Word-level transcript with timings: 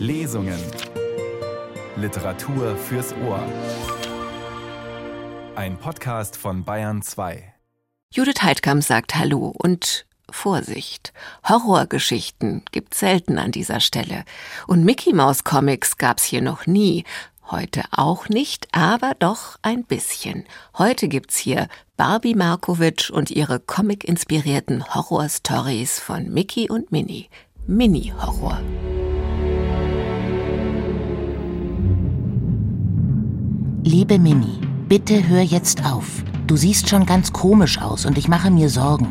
Lesungen. 0.00 0.58
Literatur 1.96 2.74
fürs 2.74 3.12
Ohr. 3.22 3.46
Ein 5.54 5.76
Podcast 5.76 6.38
von 6.38 6.64
Bayern 6.64 7.02
2. 7.02 7.52
Judith 8.10 8.40
Heidkamp 8.40 8.82
sagt 8.82 9.14
Hallo 9.16 9.52
und 9.58 10.06
Vorsicht. 10.30 11.12
Horrorgeschichten 11.46 12.64
gibt's 12.72 13.00
selten 13.00 13.38
an 13.38 13.52
dieser 13.52 13.80
Stelle. 13.80 14.24
Und 14.66 14.86
Mickey 14.86 15.12
Mouse 15.12 15.44
Comics 15.44 15.98
gab's 15.98 16.24
hier 16.24 16.40
noch 16.40 16.66
nie. 16.66 17.04
Heute 17.50 17.82
auch 17.90 18.30
nicht, 18.30 18.68
aber 18.72 19.12
doch 19.18 19.58
ein 19.60 19.84
bisschen. 19.84 20.46
Heute 20.78 21.08
gibt's 21.08 21.36
hier 21.36 21.68
Barbie 21.98 22.34
Markovic 22.34 23.10
und 23.12 23.30
ihre 23.30 23.60
comic-inspirierten 23.60 24.94
Horror-Stories 24.94 26.00
von 26.00 26.30
Mickey 26.32 26.70
und 26.70 26.90
Minnie. 26.90 27.28
Mini-Horror. 27.66 28.62
Liebe 33.82 34.18
Minnie, 34.18 34.60
bitte 34.88 35.26
hör 35.26 35.40
jetzt 35.40 35.86
auf. 35.86 36.22
Du 36.46 36.54
siehst 36.54 36.90
schon 36.90 37.06
ganz 37.06 37.32
komisch 37.32 37.80
aus 37.80 38.04
und 38.04 38.18
ich 38.18 38.28
mache 38.28 38.50
mir 38.50 38.68
Sorgen. 38.68 39.08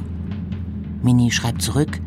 Minnie 1.01 1.31
schreibt 1.31 1.63
zurück, 1.63 1.99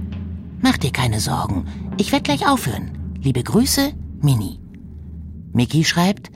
Mach 0.60 0.76
dir 0.78 0.92
keine 0.92 1.18
Sorgen, 1.18 1.64
ich 1.96 2.12
werde 2.12 2.22
gleich 2.22 2.48
aufhören. 2.48 3.16
Liebe 3.20 3.42
Grüße, 3.42 3.92
Minnie. 4.20 4.60
Mickey 5.52 5.82
schreibt, 5.82 6.30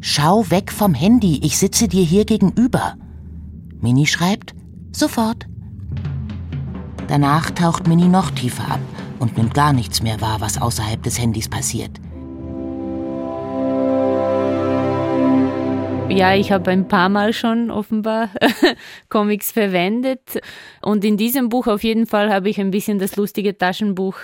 Schau 0.00 0.50
weg 0.50 0.70
vom 0.70 0.92
Handy, 0.92 1.40
ich 1.42 1.56
sitze 1.56 1.88
dir 1.88 2.04
hier 2.04 2.26
gegenüber. 2.26 2.96
Minnie 3.80 4.06
schreibt, 4.06 4.54
sofort. 4.92 5.46
Danach 7.08 7.50
taucht 7.52 7.88
Minnie 7.88 8.08
noch 8.08 8.30
tiefer 8.30 8.70
ab 8.70 8.80
und 9.18 9.38
nimmt 9.38 9.54
gar 9.54 9.72
nichts 9.72 10.02
mehr 10.02 10.20
wahr, 10.20 10.42
was 10.42 10.60
außerhalb 10.60 11.02
des 11.02 11.18
Handys 11.18 11.48
passiert. 11.48 11.99
Ja, 16.10 16.34
ich 16.34 16.50
habe 16.50 16.72
ein 16.72 16.88
paar 16.88 17.08
Mal 17.08 17.32
schon 17.32 17.70
offenbar 17.70 18.30
Comics 19.08 19.52
verwendet 19.52 20.40
und 20.82 21.04
in 21.04 21.16
diesem 21.16 21.48
Buch 21.48 21.68
auf 21.68 21.84
jeden 21.84 22.06
Fall 22.06 22.32
habe 22.32 22.50
ich 22.50 22.60
ein 22.60 22.72
bisschen 22.72 22.98
das 22.98 23.14
lustige 23.16 23.56
Taschenbuch 23.56 24.16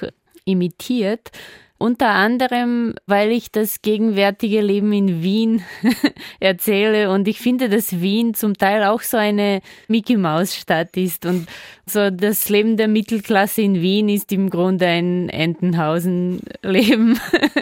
imitiert. 0.45 1.31
Unter 1.79 2.09
anderem, 2.09 2.95
weil 3.07 3.31
ich 3.33 3.53
das 3.53 3.83
gegenwärtige 3.83 4.63
Leben 4.63 4.93
in 4.95 5.23
Wien 5.23 5.63
erzähle 6.41 7.11
und 7.11 7.29
ich 7.29 7.39
finde, 7.39 7.69
dass 7.69 8.01
Wien 8.01 8.33
zum 8.33 8.55
Teil 8.55 8.85
auch 8.85 9.03
so 9.03 9.19
eine 9.19 9.61
Mickey 9.87 10.17
Maus 10.17 10.57
Stadt 10.57 10.97
ist 10.97 11.27
und 11.27 11.47
so 11.85 12.09
das 12.11 12.49
Leben 12.49 12.79
der 12.79 12.89
Mittelklasse 12.89 13.61
in 13.61 13.83
Wien 13.83 14.09
ist 14.09 14.33
im 14.33 14.49
Grunde 14.49 14.87
ein 14.87 15.29
Entenhausen 15.29 16.41
Leben 16.63 17.21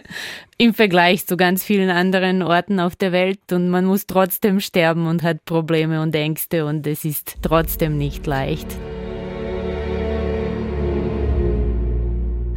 im 0.58 0.74
Vergleich 0.74 1.26
zu 1.26 1.36
ganz 1.36 1.64
vielen 1.64 1.90
anderen 1.90 2.42
Orten 2.42 2.78
auf 2.78 2.94
der 2.94 3.10
Welt 3.10 3.52
und 3.52 3.68
man 3.68 3.84
muss 3.84 4.06
trotzdem 4.06 4.60
sterben 4.60 5.08
und 5.08 5.24
hat 5.24 5.44
Probleme 5.44 6.00
und 6.00 6.14
Ängste 6.14 6.66
und 6.66 6.86
es 6.86 7.04
ist 7.04 7.38
trotzdem 7.42 7.98
nicht 7.98 8.28
leicht. 8.28 8.68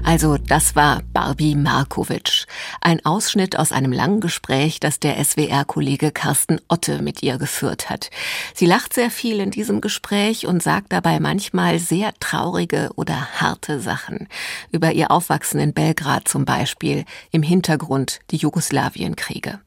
Also 0.07 0.37
das 0.37 0.73
war 0.77 1.01
Barbie 1.11 1.53
Markovic. 1.53 2.45
Ein 2.79 3.05
Ausschnitt 3.05 3.59
aus 3.59 3.73
einem 3.73 3.91
langen 3.91 4.21
Gespräch, 4.21 4.79
das 4.79 5.01
der 5.01 5.21
SWR-Kollege 5.21 6.13
Carsten 6.13 6.61
Otte 6.69 7.01
mit 7.01 7.23
ihr 7.23 7.37
geführt 7.37 7.89
hat. 7.89 8.09
Sie 8.53 8.65
lacht 8.65 8.93
sehr 8.93 9.11
viel 9.11 9.41
in 9.41 9.51
diesem 9.51 9.81
Gespräch 9.81 10.47
und 10.47 10.63
sagt 10.63 10.93
dabei 10.93 11.19
manchmal 11.19 11.79
sehr 11.79 12.13
traurige 12.21 12.89
oder 12.95 13.41
harte 13.41 13.81
Sachen. 13.81 14.29
Über 14.71 14.93
ihr 14.93 15.11
Aufwachsen 15.11 15.59
in 15.59 15.73
Belgrad 15.73 16.29
zum 16.29 16.45
Beispiel, 16.45 17.03
im 17.31 17.43
Hintergrund 17.43 18.21
die 18.31 18.37
Jugoslawienkriege. 18.37 19.59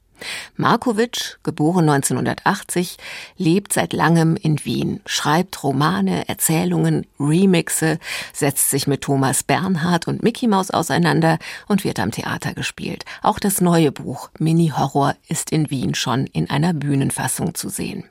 Markovic, 0.57 1.39
geboren 1.43 1.89
1980, 1.89 2.97
lebt 3.37 3.73
seit 3.73 3.93
langem 3.93 4.37
in 4.37 4.65
Wien, 4.65 5.01
schreibt 5.07 5.63
Romane, 5.63 6.29
Erzählungen, 6.29 7.07
Remixe, 7.19 7.99
setzt 8.33 8.71
sich 8.71 8.87
mit 8.87 9.03
Thomas 9.03 9.43
Bernhard 9.43 10.09
und 10.09 10.23
Mickey 10.23 10.47
Maus 10.47 10.71
auseinander 10.71 11.39
und 11.69 11.85
wird 11.85 11.99
am 11.99 12.11
Theater 12.11 12.55
gespielt. 12.55 13.05
Auch 13.23 13.39
das 13.39 13.61
neue 13.61 13.93
Buch 13.93 14.31
Mini 14.39 14.73
Horror 14.77 15.15
ist 15.29 15.51
in 15.51 15.71
Wien 15.71 15.95
schon 15.95 16.27
in 16.27 16.51
einer 16.51 16.75
Bühnenfassung 16.75 17.55
zu 17.55 17.69
sehen. 17.69 18.05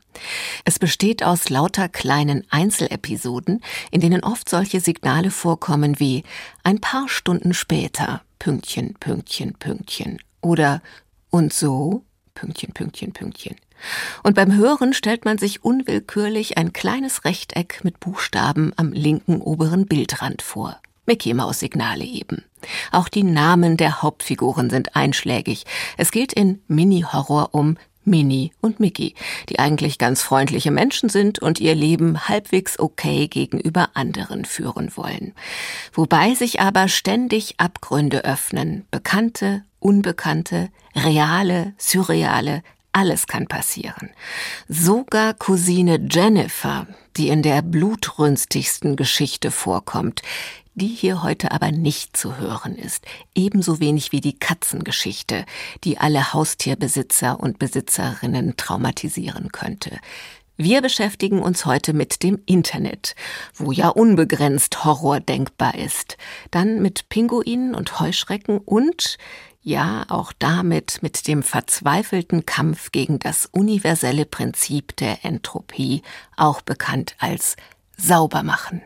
Es 0.66 0.80
besteht 0.80 1.24
aus 1.24 1.50
lauter 1.50 1.88
kleinen 1.90 2.46
Einzelepisoden, 2.50 3.62
in 3.92 4.02
denen 4.02 4.24
oft 4.24 4.50
solche 4.50 4.80
Signale 4.80 5.32
vorkommen 5.32 6.00
wie 6.00 6.24
ein 6.64 6.80
paar 6.80 7.08
Stunden 7.08 7.54
später, 7.54 8.22
Pünktchen, 8.38 8.96
Pünktchen, 9.00 9.54
Pünktchen 9.56 10.20
oder 10.42 10.82
und 11.30 11.54
so, 11.54 12.04
Pünktchen, 12.34 12.74
Pünktchen, 12.74 13.14
Pünktchen. 13.14 13.56
Und 14.24 14.36
beim 14.36 14.56
Hören 14.56 14.94
stellt 14.94 15.26
man 15.26 15.38
sich 15.38 15.64
unwillkürlich 15.64 16.58
ein 16.58 16.74
kleines 16.74 17.26
Rechteck 17.26 17.82
mit 17.84 18.00
Buchstaben 18.00 18.74
am 18.76 18.92
linken 18.92 19.42
oberen 19.42 19.86
Bildrand 19.86 20.42
vor. 20.42 20.80
Mickey 21.06 21.34
Maus 21.34 21.60
Signale 21.60 22.04
eben. 22.04 22.44
Auch 22.92 23.10
die 23.10 23.24
Namen 23.24 23.78
der 23.78 24.02
Hauptfiguren 24.02 24.70
sind 24.70 24.96
einschlägig. 24.96 25.66
Es 25.98 26.12
geht 26.12 26.34
in 26.34 26.62
Mini-Horror 26.68 27.50
um 27.52 27.78
Minnie 28.04 28.52
und 28.62 28.80
Mickey, 28.80 29.16
die 29.50 29.60
eigentlich 29.60 29.98
ganz 29.98 30.22
freundliche 30.22 30.72
Menschen 30.72 31.10
sind 31.10 31.40
und 31.40 31.60
ihr 31.60 31.76
Leben 31.76 32.28
halbwegs 32.28 32.80
okay 32.80 33.28
gegenüber 33.28 33.90
anderen 33.94 34.46
führen 34.46 34.96
wollen. 34.96 35.34
Wobei 35.94 36.36
sich 36.36 36.60
aber 36.60 36.88
ständig 36.88 37.56
Abgründe 37.58 38.24
öffnen, 38.26 38.86
bekannte, 38.92 39.64
unbekannte, 39.80 40.70
reale, 40.96 41.74
surreale, 41.78 42.64
alles 42.92 43.28
kann 43.28 43.48
passieren. 43.48 44.10
Sogar 44.68 45.34
Cousine 45.34 46.00
Jennifer, 46.10 46.88
die 47.18 47.30
in 47.30 47.44
der 47.44 47.62
blutrünstigsten 47.62 48.96
Geschichte 48.96 49.52
vorkommt, 49.52 50.22
die 50.76 50.88
hier 50.88 51.24
heute 51.24 51.52
aber 51.52 51.72
nicht 51.72 52.16
zu 52.16 52.38
hören 52.38 52.76
ist, 52.76 53.06
ebenso 53.36 53.80
wenig 53.80 54.12
wie 54.12 54.22
die 54.22 54.38
Katzengeschichte, 54.38 55.46
die 55.84 55.98
alle 55.98 56.34
Haustierbesitzer 56.34 57.40
und 57.40 57.60
Besitzerinnen 57.60 58.56
traumatisieren 58.58 59.52
könnte. 59.52 59.98
Wir 60.62 60.82
beschäftigen 60.82 61.40
uns 61.40 61.66
heute 61.66 61.94
mit 61.94 62.22
dem 62.22 62.42
Internet, 62.46 63.16
wo 63.56 63.72
ja 63.72 63.88
unbegrenzt 63.88 64.84
Horror 64.84 65.22
denkbar 65.22 65.76
ist. 65.76 66.18
Dann 66.52 66.82
mit 66.82 67.08
Pinguinen 67.08 67.74
und 67.76 68.02
Heuschrecken 68.02 68.58
und 68.58 69.18
ja 69.62 70.06
auch 70.10 70.34
damit 70.38 71.00
mit 71.02 71.28
dem 71.28 71.44
verzweifelten 71.44 72.46
Kampf 72.46 72.92
gegen 72.92 73.20
das 73.20 73.46
universelle 73.46 74.26
Prinzip 74.26 74.96
der 74.98 75.26
Entropie, 75.26 76.02
auch 76.38 76.62
bekannt 76.62 77.16
als 77.20 77.56
Saubermachen. 77.98 78.82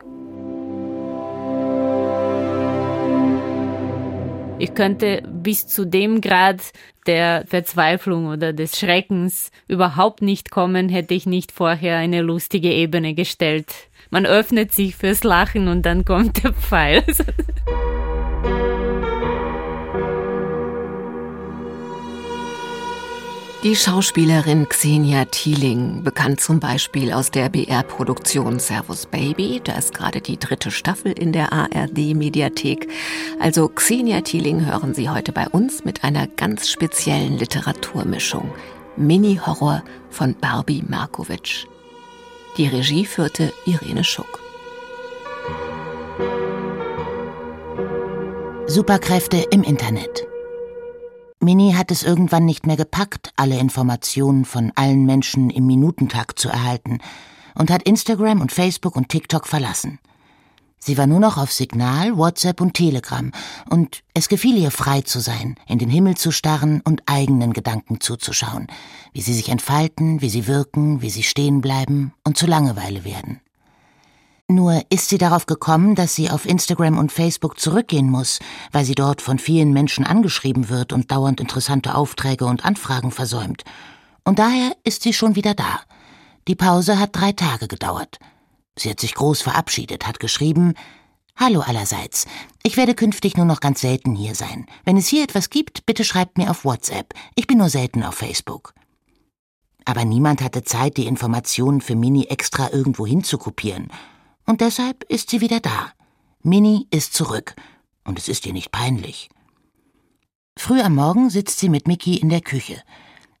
Ich 4.58 4.74
könnte 4.74 5.22
bis 5.26 5.66
zu 5.66 5.84
dem 5.84 6.20
Grad 6.20 6.60
der 7.06 7.44
Verzweiflung 7.46 8.28
oder 8.28 8.52
des 8.52 8.78
Schreckens 8.78 9.50
überhaupt 9.66 10.22
nicht 10.22 10.50
kommen, 10.50 10.88
hätte 10.88 11.12
ich 11.12 11.26
nicht 11.26 11.52
vorher 11.52 11.98
eine 11.98 12.22
lustige 12.22 12.72
Ebene 12.72 13.14
gestellt. 13.14 13.66
Man 14.10 14.26
öffnet 14.26 14.72
sich 14.72 14.94
fürs 14.96 15.24
Lachen 15.24 15.68
und 15.68 15.82
dann 15.82 16.04
kommt 16.04 16.44
der 16.44 16.52
Pfeil. 16.52 17.04
Die 23.64 23.76
Schauspielerin 23.76 24.68
Xenia 24.68 25.24
Thieling, 25.24 26.02
bekannt 26.02 26.38
zum 26.38 26.60
Beispiel 26.60 27.14
aus 27.14 27.30
der 27.30 27.48
BR-Produktion 27.48 28.58
Servus 28.58 29.06
Baby, 29.06 29.62
da 29.64 29.78
ist 29.78 29.94
gerade 29.94 30.20
die 30.20 30.38
dritte 30.38 30.70
Staffel 30.70 31.12
in 31.12 31.32
der 31.32 31.50
ARD-Mediathek. 31.50 32.88
Also 33.40 33.68
Xenia 33.68 34.20
Thieling 34.20 34.66
hören 34.66 34.92
Sie 34.92 35.08
heute 35.08 35.32
bei 35.32 35.48
uns 35.48 35.82
mit 35.82 36.04
einer 36.04 36.26
ganz 36.26 36.68
speziellen 36.68 37.38
Literaturmischung. 37.38 38.52
Mini-Horror 38.98 39.82
von 40.10 40.34
Barbie 40.34 40.84
Markovic. 40.86 41.66
Die 42.58 42.66
Regie 42.66 43.06
führte 43.06 43.50
Irene 43.64 44.04
Schuck. 44.04 44.40
Superkräfte 48.66 49.38
im 49.50 49.62
Internet. 49.62 50.26
Minnie 51.44 51.74
hat 51.74 51.90
es 51.90 52.02
irgendwann 52.02 52.44
nicht 52.44 52.66
mehr 52.66 52.76
gepackt, 52.76 53.32
alle 53.36 53.58
Informationen 53.58 54.44
von 54.44 54.72
allen 54.74 55.04
Menschen 55.04 55.50
im 55.50 55.66
Minutentakt 55.66 56.38
zu 56.38 56.48
erhalten 56.48 56.98
und 57.54 57.70
hat 57.70 57.82
Instagram 57.82 58.40
und 58.40 58.52
Facebook 58.52 58.96
und 58.96 59.08
TikTok 59.08 59.46
verlassen. 59.46 59.98
Sie 60.78 60.98
war 60.98 61.06
nur 61.06 61.20
noch 61.20 61.38
auf 61.38 61.50
Signal, 61.50 62.16
WhatsApp 62.18 62.60
und 62.60 62.74
Telegram 62.74 63.30
und 63.70 64.02
es 64.12 64.28
gefiel 64.28 64.58
ihr 64.58 64.70
frei 64.70 65.00
zu 65.00 65.20
sein, 65.20 65.56
in 65.66 65.78
den 65.78 65.88
Himmel 65.88 66.16
zu 66.16 66.30
starren 66.30 66.82
und 66.84 67.02
eigenen 67.06 67.52
Gedanken 67.54 68.00
zuzuschauen, 68.00 68.66
wie 69.12 69.22
sie 69.22 69.32
sich 69.32 69.48
entfalten, 69.48 70.20
wie 70.20 70.28
sie 70.28 70.46
wirken, 70.46 71.00
wie 71.00 71.10
sie 71.10 71.22
stehen 71.22 71.62
bleiben 71.62 72.12
und 72.22 72.36
zur 72.36 72.48
Langeweile 72.48 73.04
werden. 73.04 73.40
Nur 74.48 74.82
ist 74.90 75.08
sie 75.08 75.16
darauf 75.16 75.46
gekommen, 75.46 75.94
dass 75.94 76.14
sie 76.14 76.30
auf 76.30 76.44
Instagram 76.44 76.98
und 76.98 77.10
Facebook 77.10 77.58
zurückgehen 77.58 78.10
muss, 78.10 78.40
weil 78.72 78.84
sie 78.84 78.94
dort 78.94 79.22
von 79.22 79.38
vielen 79.38 79.72
Menschen 79.72 80.04
angeschrieben 80.04 80.68
wird 80.68 80.92
und 80.92 81.10
dauernd 81.10 81.40
interessante 81.40 81.94
Aufträge 81.94 82.44
und 82.44 82.64
Anfragen 82.64 83.10
versäumt. 83.10 83.64
Und 84.22 84.38
daher 84.38 84.76
ist 84.84 85.02
sie 85.02 85.14
schon 85.14 85.34
wieder 85.34 85.54
da. 85.54 85.80
Die 86.46 86.56
Pause 86.56 86.98
hat 86.98 87.16
drei 87.16 87.32
Tage 87.32 87.68
gedauert. 87.68 88.18
Sie 88.76 88.90
hat 88.90 89.00
sich 89.00 89.14
groß 89.14 89.40
verabschiedet, 89.40 90.06
hat 90.06 90.20
geschrieben, 90.20 90.74
Hallo 91.36 91.60
allerseits. 91.60 92.26
Ich 92.62 92.76
werde 92.76 92.94
künftig 92.94 93.36
nur 93.36 93.46
noch 93.46 93.60
ganz 93.60 93.80
selten 93.80 94.14
hier 94.14 94.34
sein. 94.34 94.66
Wenn 94.84 94.96
es 94.96 95.08
hier 95.08 95.24
etwas 95.24 95.50
gibt, 95.50 95.84
bitte 95.86 96.04
schreibt 96.04 96.38
mir 96.38 96.50
auf 96.50 96.64
WhatsApp. 96.64 97.14
Ich 97.34 97.46
bin 97.46 97.58
nur 97.58 97.70
selten 97.70 98.04
auf 98.04 98.14
Facebook. 98.14 98.74
Aber 99.84 100.04
niemand 100.04 100.42
hatte 100.42 100.62
Zeit, 100.62 100.96
die 100.96 101.06
Informationen 101.06 101.80
für 101.80 101.96
Mini 101.96 102.24
extra 102.24 102.70
irgendwo 102.72 103.06
hinzukopieren. 103.06 103.88
Und 104.46 104.60
deshalb 104.60 105.04
ist 105.04 105.30
sie 105.30 105.40
wieder 105.40 105.60
da. 105.60 105.92
Mini 106.42 106.86
ist 106.90 107.14
zurück. 107.14 107.54
Und 108.04 108.18
es 108.18 108.28
ist 108.28 108.44
ihr 108.46 108.52
nicht 108.52 108.70
peinlich. 108.70 109.30
Früh 110.56 110.80
am 110.80 110.94
Morgen 110.94 111.30
sitzt 111.30 111.58
sie 111.58 111.68
mit 111.68 111.88
Mickey 111.88 112.16
in 112.16 112.28
der 112.28 112.40
Küche. 112.40 112.82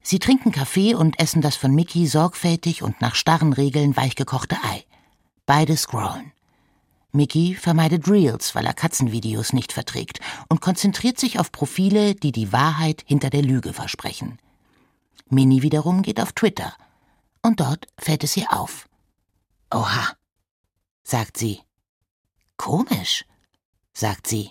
Sie 0.02 0.18
trinken 0.18 0.52
Kaffee 0.52 0.94
und 0.94 1.18
essen 1.18 1.40
das 1.40 1.56
von 1.56 1.74
Mickey 1.74 2.06
sorgfältig 2.06 2.82
und 2.82 3.00
nach 3.00 3.14
starren 3.14 3.52
Regeln 3.52 3.96
weichgekochte 3.96 4.56
Ei. 4.62 4.84
Beide 5.46 5.76
scrollen. 5.76 6.32
Mickey 7.12 7.54
vermeidet 7.54 8.08
Reels, 8.08 8.54
weil 8.54 8.66
er 8.66 8.74
Katzenvideos 8.74 9.52
nicht 9.52 9.72
verträgt 9.72 10.20
und 10.48 10.60
konzentriert 10.60 11.18
sich 11.18 11.38
auf 11.38 11.52
Profile, 11.52 12.14
die 12.14 12.32
die 12.32 12.52
Wahrheit 12.52 13.04
hinter 13.06 13.30
der 13.30 13.42
Lüge 13.42 13.72
versprechen. 13.72 14.38
Minnie 15.28 15.62
wiederum 15.62 16.02
geht 16.02 16.20
auf 16.20 16.32
Twitter. 16.32 16.74
Und 17.40 17.60
dort 17.60 17.86
fällt 17.98 18.24
es 18.24 18.36
ihr 18.36 18.52
auf. 18.52 18.88
Oha, 19.72 20.16
sagt 21.04 21.36
sie. 21.36 21.60
Komisch, 22.56 23.24
sagt 23.92 24.26
sie. 24.26 24.50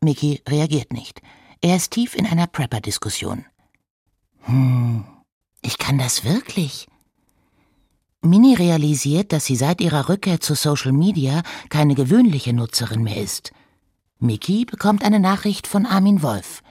Mickey 0.00 0.42
reagiert 0.48 0.92
nicht. 0.92 1.22
Er 1.60 1.76
ist 1.76 1.92
tief 1.92 2.14
in 2.16 2.26
einer 2.26 2.48
Prepper-Diskussion. 2.48 3.46
Hm, 4.40 5.04
ich 5.62 5.78
kann 5.78 5.98
das 5.98 6.24
wirklich, 6.24 6.88
Minnie 8.20 8.54
realisiert, 8.54 9.32
dass 9.32 9.44
sie 9.44 9.56
seit 9.56 9.80
ihrer 9.80 10.08
Rückkehr 10.08 10.40
zu 10.40 10.54
Social 10.54 10.92
Media 10.92 11.42
keine 11.70 11.94
gewöhnliche 11.94 12.52
Nutzerin 12.52 13.02
mehr 13.02 13.16
ist. 13.16 13.52
Mickey 14.18 14.64
bekommt 14.64 15.04
eine 15.04 15.20
Nachricht 15.20 15.66
von 15.66 15.86
Armin 15.86 16.22
Wolf. 16.22 16.62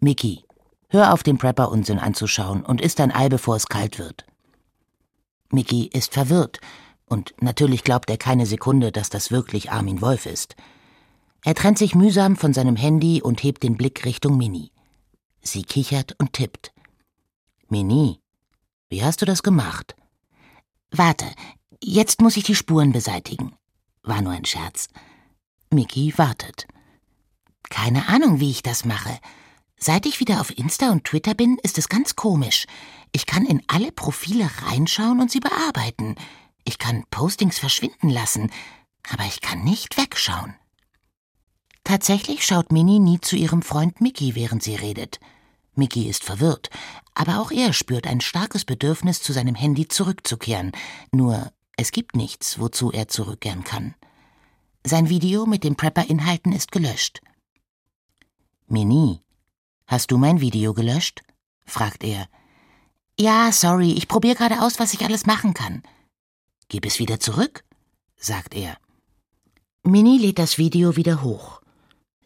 Mickey, 0.00 0.44
hör 0.88 1.12
auf, 1.12 1.22
den 1.22 1.38
Prepper-Unsinn 1.38 1.98
anzuschauen 1.98 2.64
und 2.64 2.80
isst 2.80 3.00
ein 3.00 3.12
Ei, 3.12 3.28
bevor 3.28 3.56
es 3.56 3.66
kalt 3.66 3.98
wird. 3.98 4.26
Mickey 5.50 5.90
ist 5.92 6.12
verwirrt 6.12 6.60
und 7.06 7.34
natürlich 7.40 7.84
glaubt 7.84 8.10
er 8.10 8.18
keine 8.18 8.46
Sekunde, 8.46 8.92
dass 8.92 9.10
das 9.10 9.30
wirklich 9.30 9.70
Armin 9.70 10.00
Wolf 10.00 10.26
ist. 10.26 10.56
Er 11.44 11.54
trennt 11.54 11.78
sich 11.78 11.94
mühsam 11.94 12.36
von 12.36 12.52
seinem 12.52 12.76
Handy 12.76 13.22
und 13.22 13.42
hebt 13.42 13.62
den 13.62 13.76
Blick 13.76 14.04
Richtung 14.04 14.36
Minnie. 14.36 14.72
Sie 15.40 15.62
kichert 15.62 16.16
und 16.18 16.32
tippt. 16.32 16.72
Minnie, 17.68 18.20
wie 18.88 19.04
hast 19.04 19.22
du 19.22 19.26
das 19.26 19.42
gemacht? 19.42 19.94
Warte, 20.90 21.26
jetzt 21.82 22.20
muss 22.20 22.36
ich 22.36 22.44
die 22.44 22.54
Spuren 22.54 22.92
beseitigen. 22.92 23.54
War 24.02 24.22
nur 24.22 24.32
ein 24.32 24.44
Scherz. 24.44 24.88
Mickey 25.70 26.16
wartet. 26.16 26.66
Keine 27.70 28.08
Ahnung, 28.08 28.40
wie 28.40 28.50
ich 28.50 28.62
das 28.62 28.84
mache. 28.84 29.18
Seit 29.78 30.06
ich 30.06 30.20
wieder 30.20 30.40
auf 30.40 30.56
Insta 30.56 30.90
und 30.90 31.04
Twitter 31.04 31.34
bin, 31.34 31.58
ist 31.62 31.76
es 31.76 31.88
ganz 31.88 32.16
komisch. 32.16 32.66
Ich 33.12 33.26
kann 33.26 33.44
in 33.44 33.62
alle 33.66 33.92
Profile 33.92 34.48
reinschauen 34.62 35.20
und 35.20 35.30
sie 35.30 35.40
bearbeiten. 35.40 36.14
Ich 36.66 36.78
kann 36.78 37.04
Postings 37.10 37.58
verschwinden 37.60 38.10
lassen, 38.10 38.50
aber 39.08 39.24
ich 39.24 39.40
kann 39.40 39.62
nicht 39.62 39.96
wegschauen. 39.96 40.54
Tatsächlich 41.84 42.44
schaut 42.44 42.72
Minnie 42.72 42.98
nie 42.98 43.20
zu 43.20 43.36
ihrem 43.36 43.62
Freund 43.62 44.00
Mickey, 44.00 44.34
während 44.34 44.64
sie 44.64 44.74
redet. 44.74 45.20
Mickey 45.76 46.08
ist 46.08 46.24
verwirrt, 46.24 46.70
aber 47.14 47.38
auch 47.40 47.52
er 47.52 47.72
spürt 47.72 48.08
ein 48.08 48.20
starkes 48.20 48.64
Bedürfnis, 48.64 49.22
zu 49.22 49.32
seinem 49.32 49.54
Handy 49.54 49.86
zurückzukehren. 49.86 50.72
Nur 51.12 51.52
es 51.76 51.92
gibt 51.92 52.16
nichts, 52.16 52.58
wozu 52.58 52.90
er 52.90 53.06
zurückkehren 53.06 53.62
kann. 53.62 53.94
Sein 54.84 55.08
Video 55.08 55.46
mit 55.46 55.62
den 55.62 55.76
Prepper-Inhalten 55.76 56.52
ist 56.52 56.72
gelöscht. 56.72 57.20
Minnie, 58.66 59.20
hast 59.86 60.10
du 60.10 60.18
mein 60.18 60.40
Video 60.40 60.74
gelöscht? 60.74 61.22
fragt 61.64 62.02
er. 62.02 62.26
Ja, 63.20 63.52
sorry, 63.52 63.92
ich 63.92 64.08
probiere 64.08 64.34
gerade 64.34 64.62
aus, 64.62 64.80
was 64.80 64.94
ich 64.94 65.04
alles 65.04 65.26
machen 65.26 65.54
kann. 65.54 65.84
Gib 66.68 66.84
es 66.84 66.98
wieder 66.98 67.20
zurück, 67.20 67.64
sagt 68.16 68.54
er. 68.54 68.76
Minnie 69.84 70.18
lädt 70.18 70.38
das 70.38 70.58
Video 70.58 70.96
wieder 70.96 71.22
hoch. 71.22 71.60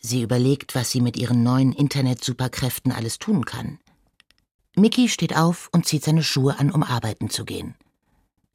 Sie 0.00 0.22
überlegt, 0.22 0.74
was 0.74 0.90
sie 0.90 1.02
mit 1.02 1.18
ihren 1.18 1.42
neuen 1.42 1.72
Internet-Superkräften 1.72 2.90
alles 2.90 3.18
tun 3.18 3.44
kann. 3.44 3.78
Mickey 4.76 5.10
steht 5.10 5.36
auf 5.36 5.68
und 5.72 5.86
zieht 5.86 6.04
seine 6.04 6.22
Schuhe 6.22 6.58
an, 6.58 6.70
um 6.70 6.82
arbeiten 6.82 7.28
zu 7.28 7.44
gehen. 7.44 7.74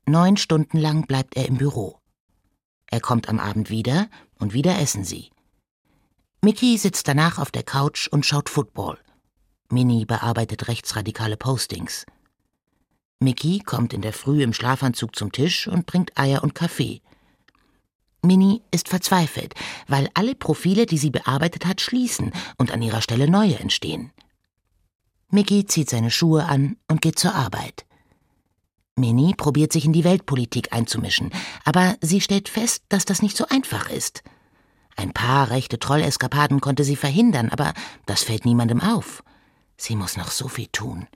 Neun 0.07 0.37
Stunden 0.37 0.79
lang 0.79 1.05
bleibt 1.05 1.35
er 1.35 1.47
im 1.47 1.57
Büro. 1.57 1.99
Er 2.87 2.99
kommt 2.99 3.29
am 3.29 3.39
Abend 3.39 3.69
wieder 3.69 4.09
und 4.39 4.53
wieder 4.53 4.79
essen 4.79 5.03
sie. 5.03 5.29
Mickey 6.41 6.77
sitzt 6.77 7.07
danach 7.07 7.37
auf 7.37 7.51
der 7.51 7.63
Couch 7.63 8.07
und 8.07 8.25
schaut 8.25 8.49
Football. 8.49 8.97
Minnie 9.69 10.05
bearbeitet 10.05 10.67
rechtsradikale 10.67 11.37
Postings. 11.37 12.05
Mickey 13.19 13.59
kommt 13.59 13.93
in 13.93 14.01
der 14.01 14.13
Früh 14.13 14.43
im 14.43 14.53
Schlafanzug 14.53 15.15
zum 15.15 15.31
Tisch 15.31 15.67
und 15.67 15.85
bringt 15.85 16.17
Eier 16.17 16.43
und 16.43 16.53
Kaffee. 16.53 17.01
Minnie 18.21 18.61
ist 18.71 18.89
verzweifelt, 18.89 19.53
weil 19.87 20.09
alle 20.13 20.35
Profile, 20.35 20.85
die 20.85 20.97
sie 20.97 21.11
bearbeitet 21.11 21.65
hat, 21.65 21.79
schließen 21.79 22.31
und 22.57 22.71
an 22.71 22.81
ihrer 22.81 23.01
Stelle 23.01 23.29
neue 23.29 23.59
entstehen. 23.59 24.11
Mickey 25.29 25.65
zieht 25.65 25.89
seine 25.89 26.11
Schuhe 26.11 26.45
an 26.45 26.77
und 26.87 27.01
geht 27.01 27.19
zur 27.19 27.35
Arbeit. 27.35 27.85
Minnie 28.95 29.33
probiert 29.35 29.73
sich 29.73 29.85
in 29.85 29.93
die 29.93 30.03
Weltpolitik 30.03 30.73
einzumischen, 30.73 31.31
aber 31.65 31.97
sie 32.01 32.21
stellt 32.21 32.49
fest, 32.49 32.83
dass 32.89 33.05
das 33.05 33.21
nicht 33.21 33.35
so 33.35 33.45
einfach 33.49 33.89
ist. 33.89 34.23
Ein 34.95 35.11
paar 35.11 35.49
rechte 35.49 35.77
Trolleskapaden 35.77 36.61
konnte 36.61 36.85
sie 36.85 36.95
verhindern, 36.95 37.49
aber 37.49 37.73
das 38.05 38.23
fällt 38.23 38.45
niemandem 38.45 38.81
auf. 38.81 39.23
Sie 39.77 39.95
muss 39.95 40.15
noch 40.15 40.31
so 40.31 40.47
viel 40.47 40.67
tun. 40.67 41.07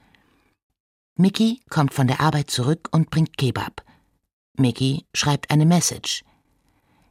Mickey 1.22 1.60
kommt 1.70 1.94
von 1.94 2.08
der 2.08 2.22
Arbeit 2.22 2.50
zurück 2.50 2.88
und 2.94 3.10
bringt 3.10 3.38
Kebab. 3.38 3.84
Mickey 4.56 5.06
schreibt 5.14 5.52
eine 5.52 5.66
Message. 5.66 6.24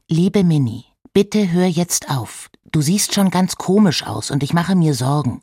Liebe 0.08 0.44
Minnie, 0.44 0.86
bitte 1.12 1.52
hör 1.52 1.66
jetzt 1.66 2.08
auf. 2.08 2.48
Du 2.72 2.80
siehst 2.80 3.14
schon 3.14 3.28
ganz 3.28 3.56
komisch 3.56 4.04
aus 4.04 4.30
und 4.30 4.42
ich 4.42 4.54
mache 4.54 4.74
mir 4.76 4.94
Sorgen. 4.94 5.42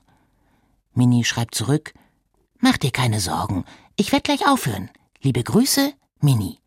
Minnie 0.96 1.24
schreibt 1.24 1.54
zurück: 1.54 1.94
Mach 2.58 2.78
dir 2.78 2.89
keine 2.89 3.20
Sorgen. 3.20 3.66
Ich 3.98 4.12
werd 4.12 4.24
gleich 4.24 4.48
aufhören. 4.48 4.89
Liebe 5.22 5.44
Grüße, 5.44 5.94
Minnie. 6.22 6.58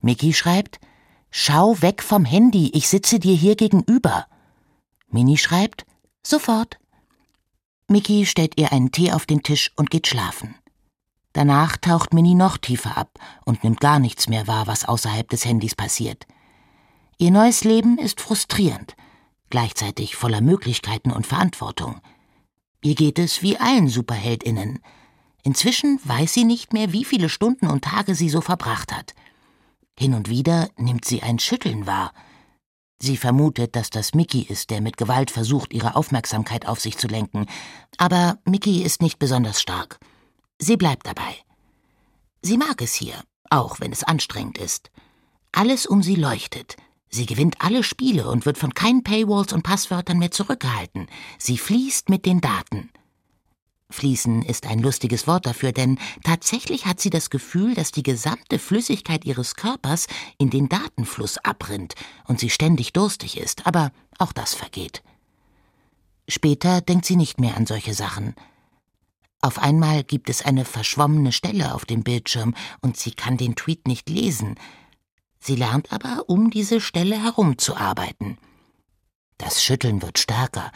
Mickey 0.00 0.32
schreibt: 0.32 0.80
Schau 1.30 1.80
weg 1.80 2.02
vom 2.02 2.24
Handy, 2.24 2.72
ich 2.74 2.88
sitze 2.88 3.20
dir 3.20 3.36
hier 3.36 3.54
gegenüber. 3.54 4.26
Minnie 5.10 5.38
schreibt: 5.38 5.86
Sofort. 6.26 6.80
Mickey 7.86 8.26
stellt 8.26 8.58
ihr 8.58 8.72
einen 8.72 8.90
Tee 8.90 9.12
auf 9.12 9.26
den 9.26 9.44
Tisch 9.44 9.70
und 9.76 9.90
geht 9.90 10.08
schlafen. 10.08 10.56
Danach 11.34 11.76
taucht 11.76 12.14
Minnie 12.14 12.36
noch 12.36 12.56
tiefer 12.58 12.96
ab 12.96 13.18
und 13.44 13.64
nimmt 13.64 13.80
gar 13.80 13.98
nichts 13.98 14.28
mehr 14.28 14.46
wahr, 14.46 14.68
was 14.68 14.84
außerhalb 14.84 15.28
des 15.28 15.44
Handys 15.44 15.74
passiert. 15.74 16.26
Ihr 17.18 17.32
neues 17.32 17.64
Leben 17.64 17.98
ist 17.98 18.20
frustrierend, 18.20 18.94
gleichzeitig 19.50 20.14
voller 20.14 20.40
Möglichkeiten 20.40 21.10
und 21.10 21.26
Verantwortung. 21.26 22.00
Ihr 22.82 22.94
geht 22.94 23.18
es 23.18 23.42
wie 23.42 23.58
allen 23.58 23.88
Superheldinnen. 23.88 24.78
Inzwischen 25.42 25.98
weiß 26.04 26.32
sie 26.32 26.44
nicht 26.44 26.72
mehr, 26.72 26.92
wie 26.92 27.04
viele 27.04 27.28
Stunden 27.28 27.66
und 27.66 27.84
Tage 27.84 28.14
sie 28.14 28.28
so 28.28 28.40
verbracht 28.40 28.92
hat. 28.92 29.12
Hin 29.98 30.14
und 30.14 30.28
wieder 30.28 30.68
nimmt 30.76 31.04
sie 31.04 31.22
ein 31.22 31.40
Schütteln 31.40 31.86
wahr. 31.86 32.12
Sie 33.00 33.16
vermutet, 33.16 33.74
dass 33.74 33.90
das 33.90 34.14
Mickey 34.14 34.42
ist, 34.42 34.70
der 34.70 34.80
mit 34.80 34.96
Gewalt 34.96 35.32
versucht, 35.32 35.74
ihre 35.74 35.96
Aufmerksamkeit 35.96 36.66
auf 36.66 36.80
sich 36.80 36.96
zu 36.96 37.08
lenken. 37.08 37.46
Aber 37.98 38.38
Mickey 38.44 38.82
ist 38.82 39.02
nicht 39.02 39.18
besonders 39.18 39.60
stark. 39.60 39.98
Sie 40.58 40.76
bleibt 40.76 41.06
dabei. 41.06 41.36
Sie 42.42 42.56
mag 42.56 42.80
es 42.82 42.94
hier, 42.94 43.22
auch 43.50 43.80
wenn 43.80 43.92
es 43.92 44.04
anstrengend 44.04 44.58
ist. 44.58 44.90
Alles 45.52 45.86
um 45.86 46.02
sie 46.02 46.16
leuchtet. 46.16 46.76
Sie 47.08 47.26
gewinnt 47.26 47.56
alle 47.60 47.82
Spiele 47.82 48.28
und 48.28 48.44
wird 48.44 48.58
von 48.58 48.74
keinen 48.74 49.04
Paywalls 49.04 49.52
und 49.52 49.62
Passwörtern 49.62 50.18
mehr 50.18 50.32
zurückgehalten. 50.32 51.06
Sie 51.38 51.58
fließt 51.58 52.08
mit 52.08 52.26
den 52.26 52.40
Daten. 52.40 52.90
Fließen 53.90 54.42
ist 54.42 54.66
ein 54.66 54.80
lustiges 54.80 55.28
Wort 55.28 55.46
dafür, 55.46 55.70
denn 55.70 55.98
tatsächlich 56.24 56.86
hat 56.86 57.00
sie 57.00 57.10
das 57.10 57.30
Gefühl, 57.30 57.74
dass 57.74 57.92
die 57.92 58.02
gesamte 58.02 58.58
Flüssigkeit 58.58 59.24
ihres 59.24 59.54
Körpers 59.54 60.08
in 60.38 60.50
den 60.50 60.68
Datenfluss 60.68 61.38
abrinnt 61.38 61.94
und 62.26 62.40
sie 62.40 62.50
ständig 62.50 62.92
durstig 62.92 63.36
ist, 63.38 63.66
aber 63.66 63.92
auch 64.18 64.32
das 64.32 64.54
vergeht. 64.54 65.04
Später 66.28 66.80
denkt 66.80 67.04
sie 67.04 67.16
nicht 67.16 67.38
mehr 67.38 67.56
an 67.56 67.66
solche 67.66 67.94
Sachen. 67.94 68.34
Auf 69.44 69.58
einmal 69.58 70.04
gibt 70.04 70.30
es 70.30 70.42
eine 70.42 70.64
verschwommene 70.64 71.30
Stelle 71.30 71.74
auf 71.74 71.84
dem 71.84 72.02
Bildschirm 72.02 72.54
und 72.80 72.96
sie 72.96 73.10
kann 73.10 73.36
den 73.36 73.56
Tweet 73.56 73.86
nicht 73.86 74.08
lesen. 74.08 74.54
Sie 75.38 75.54
lernt 75.54 75.92
aber, 75.92 76.24
um 76.28 76.48
diese 76.48 76.80
Stelle 76.80 77.22
herumzuarbeiten. 77.22 78.38
Das 79.36 79.62
Schütteln 79.62 80.00
wird 80.00 80.18
stärker. 80.18 80.72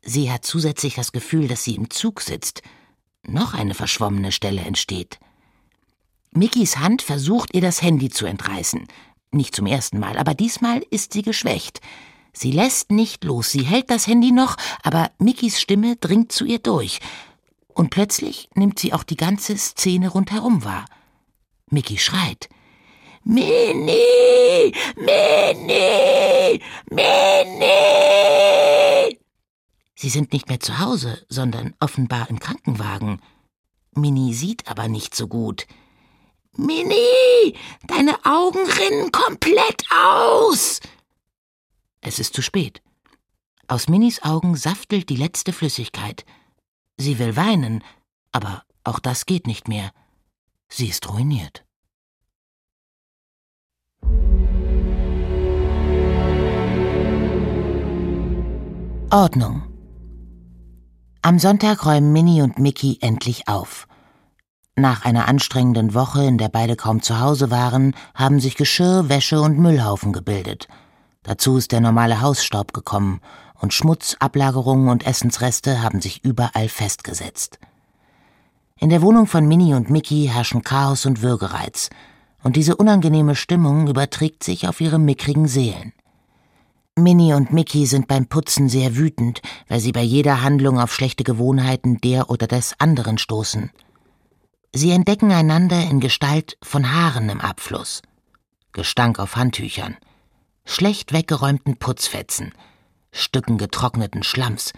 Sie 0.00 0.30
hat 0.30 0.44
zusätzlich 0.44 0.94
das 0.94 1.10
Gefühl, 1.10 1.48
dass 1.48 1.64
sie 1.64 1.74
im 1.74 1.90
Zug 1.90 2.20
sitzt. 2.20 2.62
Noch 3.26 3.52
eine 3.52 3.74
verschwommene 3.74 4.30
Stelle 4.30 4.60
entsteht. 4.60 5.18
Mickys 6.30 6.76
Hand 6.76 7.02
versucht 7.02 7.52
ihr 7.52 7.62
das 7.62 7.82
Handy 7.82 8.10
zu 8.10 8.26
entreißen. 8.26 8.86
Nicht 9.32 9.56
zum 9.56 9.66
ersten 9.66 9.98
Mal, 9.98 10.18
aber 10.18 10.34
diesmal 10.34 10.84
ist 10.88 11.14
sie 11.14 11.22
geschwächt. 11.22 11.80
Sie 12.32 12.52
lässt 12.52 12.92
nicht 12.92 13.24
los, 13.24 13.50
sie 13.50 13.64
hält 13.64 13.90
das 13.90 14.06
Handy 14.06 14.30
noch, 14.30 14.56
aber 14.84 15.10
Mickys 15.18 15.60
Stimme 15.60 15.96
dringt 15.96 16.30
zu 16.30 16.44
ihr 16.44 16.60
durch. 16.60 17.00
Und 17.74 17.90
plötzlich 17.90 18.48
nimmt 18.54 18.78
sie 18.78 18.92
auch 18.92 19.02
die 19.02 19.16
ganze 19.16 19.58
Szene 19.58 20.08
rundherum 20.08 20.64
wahr. 20.64 20.86
Mickey 21.70 21.98
schreit. 21.98 22.48
Minnie! 23.24 24.72
Minnie! 24.96 26.60
Minnie! 26.90 28.24
Sie 29.96 30.08
sind 30.08 30.32
nicht 30.32 30.48
mehr 30.48 30.60
zu 30.60 30.78
Hause, 30.78 31.24
sondern 31.28 31.74
offenbar 31.80 32.30
im 32.30 32.38
Krankenwagen. 32.38 33.20
Minnie 33.92 34.34
sieht 34.34 34.68
aber 34.68 34.88
nicht 34.88 35.14
so 35.14 35.26
gut. 35.26 35.66
Minnie! 36.56 37.56
Deine 37.86 38.14
Augen 38.24 38.60
rinnen 38.66 39.10
komplett 39.10 39.84
aus! 39.90 40.80
Es 42.02 42.18
ist 42.18 42.34
zu 42.34 42.42
spät. 42.42 42.82
Aus 43.66 43.88
Minnies 43.88 44.22
Augen 44.22 44.56
saftelt 44.56 45.08
die 45.08 45.16
letzte 45.16 45.52
Flüssigkeit. 45.52 46.26
Sie 46.96 47.18
will 47.18 47.36
weinen, 47.36 47.82
aber 48.32 48.62
auch 48.84 48.98
das 48.98 49.26
geht 49.26 49.46
nicht 49.46 49.68
mehr. 49.68 49.90
Sie 50.68 50.88
ist 50.88 51.08
ruiniert. 51.10 51.64
Ordnung. 59.10 59.62
Am 61.22 61.38
Sonntag 61.38 61.86
räumen 61.86 62.12
Minnie 62.12 62.42
und 62.42 62.58
Mickey 62.58 62.98
endlich 63.00 63.48
auf. 63.48 63.86
Nach 64.76 65.04
einer 65.04 65.28
anstrengenden 65.28 65.94
Woche, 65.94 66.24
in 66.24 66.36
der 66.36 66.48
beide 66.48 66.74
kaum 66.74 67.00
zu 67.00 67.20
Hause 67.20 67.50
waren, 67.50 67.94
haben 68.14 68.40
sich 68.40 68.56
Geschirr, 68.56 69.08
Wäsche 69.08 69.40
und 69.40 69.58
Müllhaufen 69.58 70.12
gebildet. 70.12 70.66
Dazu 71.22 71.56
ist 71.56 71.70
der 71.72 71.80
normale 71.80 72.20
Hausstaub 72.20 72.72
gekommen 72.72 73.20
und 73.60 73.72
Schmutz, 73.72 74.16
Ablagerungen 74.18 74.88
und 74.88 75.06
Essensreste 75.06 75.82
haben 75.82 76.00
sich 76.00 76.24
überall 76.24 76.68
festgesetzt. 76.68 77.58
In 78.78 78.90
der 78.90 79.02
Wohnung 79.02 79.26
von 79.26 79.46
Minnie 79.46 79.74
und 79.74 79.90
Mickey 79.90 80.28
herrschen 80.32 80.62
Chaos 80.62 81.06
und 81.06 81.22
Würgereiz, 81.22 81.90
und 82.42 82.56
diese 82.56 82.76
unangenehme 82.76 83.34
Stimmung 83.34 83.88
überträgt 83.88 84.44
sich 84.44 84.68
auf 84.68 84.80
ihre 84.80 84.98
mickrigen 84.98 85.48
Seelen. 85.48 85.92
Minnie 86.96 87.32
und 87.34 87.52
Mickey 87.52 87.86
sind 87.86 88.06
beim 88.06 88.26
Putzen 88.26 88.68
sehr 88.68 88.96
wütend, 88.96 89.42
weil 89.68 89.80
sie 89.80 89.90
bei 89.90 90.02
jeder 90.02 90.42
Handlung 90.42 90.78
auf 90.78 90.94
schlechte 90.94 91.24
Gewohnheiten 91.24 92.00
der 92.00 92.30
oder 92.30 92.46
des 92.46 92.78
anderen 92.78 93.18
stoßen. 93.18 93.70
Sie 94.72 94.90
entdecken 94.90 95.32
einander 95.32 95.80
in 95.80 96.00
Gestalt 96.00 96.56
von 96.62 96.92
Haaren 96.92 97.30
im 97.30 97.40
Abfluss, 97.40 98.02
Gestank 98.72 99.18
auf 99.18 99.36
Handtüchern, 99.36 99.96
schlecht 100.64 101.12
weggeräumten 101.12 101.76
Putzfetzen, 101.78 102.52
Stücken 103.14 103.56
getrockneten 103.56 104.22
Schlamms 104.22 104.72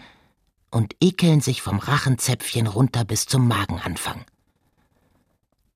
und 0.71 0.95
ekeln 1.01 1.41
sich 1.41 1.61
vom 1.61 1.79
Rachenzäpfchen 1.79 2.67
runter 2.67 3.03
bis 3.03 3.25
zum 3.25 3.47
Magenanfang. 3.47 4.23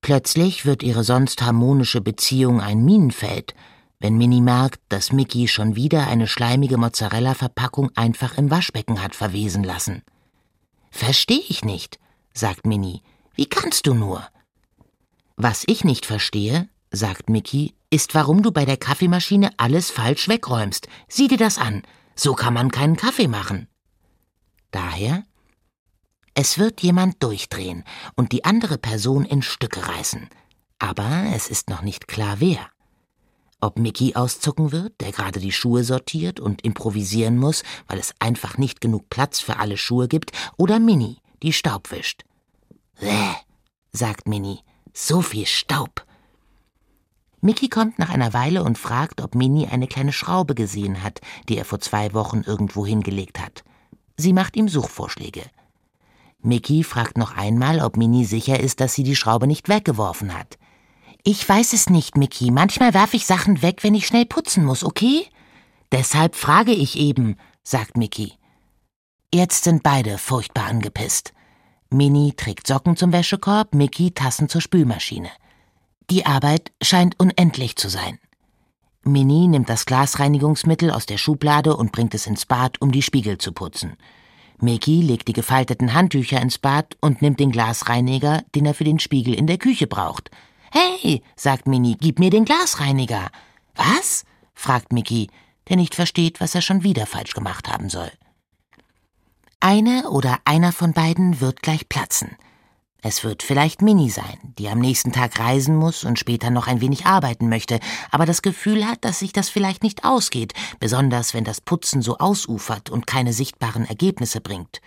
Plötzlich 0.00 0.64
wird 0.64 0.82
ihre 0.82 1.04
sonst 1.04 1.42
harmonische 1.42 2.00
Beziehung 2.00 2.60
ein 2.60 2.84
Minenfeld– 2.84 3.54
wenn 4.02 4.18
Minnie 4.18 4.40
merkt, 4.40 4.80
dass 4.88 5.12
Mickey 5.12 5.46
schon 5.46 5.76
wieder 5.76 6.08
eine 6.08 6.26
schleimige 6.26 6.76
Mozzarella-Verpackung 6.76 7.90
einfach 7.94 8.36
im 8.36 8.50
Waschbecken 8.50 9.00
hat 9.00 9.14
verwesen 9.14 9.62
lassen. 9.62 10.02
Versteh 10.90 11.40
ich 11.48 11.64
nicht, 11.64 12.00
sagt 12.34 12.66
Minnie. 12.66 13.02
Wie 13.36 13.46
kannst 13.46 13.86
du 13.86 13.94
nur? 13.94 14.26
Was 15.36 15.62
ich 15.68 15.84
nicht 15.84 16.04
verstehe, 16.04 16.68
sagt 16.90 17.30
Mickey, 17.30 17.74
ist, 17.90 18.16
warum 18.16 18.42
du 18.42 18.50
bei 18.50 18.64
der 18.64 18.76
Kaffeemaschine 18.76 19.52
alles 19.56 19.92
falsch 19.92 20.26
wegräumst. 20.26 20.88
Sieh 21.06 21.28
dir 21.28 21.38
das 21.38 21.58
an. 21.58 21.82
So 22.24 22.34
kann 22.34 22.54
man 22.54 22.70
keinen 22.70 22.94
Kaffee 22.94 23.26
machen. 23.26 23.66
Daher? 24.70 25.24
Es 26.34 26.56
wird 26.56 26.80
jemand 26.80 27.20
durchdrehen 27.20 27.82
und 28.14 28.30
die 28.30 28.44
andere 28.44 28.78
Person 28.78 29.24
in 29.24 29.42
Stücke 29.42 29.88
reißen. 29.88 30.28
Aber 30.78 31.24
es 31.34 31.48
ist 31.48 31.68
noch 31.68 31.82
nicht 31.82 32.06
klar 32.06 32.36
wer. 32.38 32.70
Ob 33.60 33.76
Mickey 33.76 34.14
auszucken 34.14 34.70
wird, 34.70 35.00
der 35.00 35.10
gerade 35.10 35.40
die 35.40 35.50
Schuhe 35.50 35.82
sortiert 35.82 36.38
und 36.38 36.62
improvisieren 36.62 37.38
muss, 37.38 37.64
weil 37.88 37.98
es 37.98 38.14
einfach 38.20 38.56
nicht 38.56 38.80
genug 38.80 39.10
Platz 39.10 39.40
für 39.40 39.56
alle 39.56 39.76
Schuhe 39.76 40.06
gibt, 40.06 40.30
oder 40.56 40.78
Minnie, 40.78 41.18
die 41.42 41.52
Staub 41.52 41.90
wischt. 41.90 42.22
Bäh, 43.00 43.34
sagt 43.90 44.28
Minnie, 44.28 44.60
so 44.94 45.22
viel 45.22 45.46
Staub. 45.46 46.06
Mickey 47.44 47.68
kommt 47.68 47.98
nach 47.98 48.08
einer 48.08 48.32
Weile 48.32 48.62
und 48.62 48.78
fragt, 48.78 49.20
ob 49.20 49.34
Minnie 49.34 49.66
eine 49.66 49.88
kleine 49.88 50.12
Schraube 50.12 50.54
gesehen 50.54 51.02
hat, 51.02 51.20
die 51.48 51.58
er 51.58 51.64
vor 51.64 51.80
zwei 51.80 52.14
Wochen 52.14 52.42
irgendwo 52.46 52.86
hingelegt 52.86 53.40
hat. 53.40 53.64
Sie 54.16 54.32
macht 54.32 54.56
ihm 54.56 54.68
Suchvorschläge. 54.68 55.42
Mickey 56.40 56.84
fragt 56.84 57.18
noch 57.18 57.36
einmal, 57.36 57.80
ob 57.80 57.96
Minnie 57.96 58.26
sicher 58.26 58.60
ist, 58.60 58.78
dass 58.78 58.94
sie 58.94 59.02
die 59.02 59.16
Schraube 59.16 59.48
nicht 59.48 59.68
weggeworfen 59.68 60.38
hat. 60.38 60.56
Ich 61.24 61.48
weiß 61.48 61.72
es 61.72 61.90
nicht, 61.90 62.16
Mickey. 62.16 62.52
Manchmal 62.52 62.94
werfe 62.94 63.16
ich 63.16 63.26
Sachen 63.26 63.60
weg, 63.60 63.82
wenn 63.82 63.96
ich 63.96 64.06
schnell 64.06 64.24
putzen 64.24 64.64
muss, 64.64 64.84
okay? 64.84 65.26
Deshalb 65.90 66.36
frage 66.36 66.72
ich 66.72 66.96
eben, 66.96 67.36
sagt 67.64 67.96
Mickey. 67.96 68.34
Jetzt 69.34 69.64
sind 69.64 69.82
beide 69.82 70.16
furchtbar 70.16 70.66
angepisst. 70.66 71.32
Minnie 71.90 72.34
trägt 72.34 72.68
Socken 72.68 72.96
zum 72.96 73.12
Wäschekorb, 73.12 73.74
Mickey 73.74 74.12
Tassen 74.12 74.48
zur 74.48 74.60
Spülmaschine. 74.60 75.30
Die 76.10 76.26
Arbeit 76.26 76.72
scheint 76.82 77.18
unendlich 77.18 77.76
zu 77.76 77.88
sein. 77.88 78.18
Minnie 79.04 79.48
nimmt 79.48 79.68
das 79.68 79.86
Glasreinigungsmittel 79.86 80.90
aus 80.90 81.06
der 81.06 81.18
Schublade 81.18 81.76
und 81.76 81.92
bringt 81.92 82.14
es 82.14 82.26
ins 82.26 82.46
Bad, 82.46 82.80
um 82.80 82.92
die 82.92 83.02
Spiegel 83.02 83.38
zu 83.38 83.52
putzen. 83.52 83.96
Mickey 84.60 85.02
legt 85.02 85.26
die 85.26 85.32
gefalteten 85.32 85.92
Handtücher 85.92 86.40
ins 86.40 86.58
Bad 86.58 86.96
und 87.00 87.20
nimmt 87.20 87.40
den 87.40 87.50
Glasreiniger, 87.50 88.42
den 88.54 88.64
er 88.64 88.74
für 88.74 88.84
den 88.84 89.00
Spiegel 89.00 89.34
in 89.34 89.48
der 89.48 89.58
Küche 89.58 89.88
braucht. 89.88 90.30
Hey, 90.70 91.22
sagt 91.34 91.66
Minnie, 91.66 91.96
gib 91.98 92.20
mir 92.20 92.30
den 92.30 92.44
Glasreiniger. 92.44 93.30
Was? 93.74 94.24
fragt 94.54 94.92
Mickey, 94.92 95.28
der 95.68 95.76
nicht 95.76 95.94
versteht, 95.96 96.40
was 96.40 96.54
er 96.54 96.62
schon 96.62 96.84
wieder 96.84 97.06
falsch 97.06 97.34
gemacht 97.34 97.68
haben 97.68 97.90
soll. 97.90 98.10
Eine 99.58 100.10
oder 100.10 100.38
einer 100.44 100.72
von 100.72 100.92
beiden 100.92 101.40
wird 101.40 101.62
gleich 101.62 101.88
platzen. 101.88 102.36
Es 103.04 103.24
wird 103.24 103.42
vielleicht 103.42 103.82
Minnie 103.82 104.10
sein, 104.10 104.38
die 104.58 104.68
am 104.68 104.78
nächsten 104.78 105.10
Tag 105.10 105.40
reisen 105.40 105.74
muss 105.74 106.04
und 106.04 106.20
später 106.20 106.50
noch 106.50 106.68
ein 106.68 106.80
wenig 106.80 107.04
arbeiten 107.04 107.48
möchte, 107.48 107.80
aber 108.12 108.26
das 108.26 108.42
Gefühl 108.42 108.86
hat, 108.86 109.04
dass 109.04 109.18
sich 109.18 109.32
das 109.32 109.48
vielleicht 109.48 109.82
nicht 109.82 110.04
ausgeht, 110.04 110.54
besonders 110.78 111.34
wenn 111.34 111.42
das 111.42 111.60
Putzen 111.60 112.00
so 112.00 112.18
ausufert 112.18 112.90
und 112.90 113.08
keine 113.08 113.32
sichtbaren 113.32 113.86
Ergebnisse 113.86 114.40
bringt. 114.40 114.80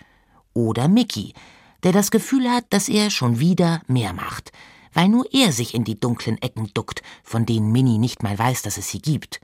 Oder 0.54 0.88
Mickey, 0.88 1.34
der 1.82 1.92
das 1.92 2.10
Gefühl 2.10 2.50
hat, 2.50 2.64
dass 2.70 2.88
er 2.88 3.10
schon 3.10 3.38
wieder 3.38 3.82
mehr 3.86 4.14
macht, 4.14 4.50
weil 4.94 5.08
nur 5.08 5.26
er 5.34 5.52
sich 5.52 5.74
in 5.74 5.84
die 5.84 6.00
dunklen 6.00 6.40
Ecken 6.40 6.70
duckt, 6.72 7.02
von 7.22 7.44
denen 7.44 7.70
Minnie 7.70 7.98
nicht 7.98 8.22
mal 8.22 8.38
weiß, 8.38 8.62
dass 8.62 8.78
es 8.78 8.88
sie 8.88 9.02
gibt. 9.02 9.42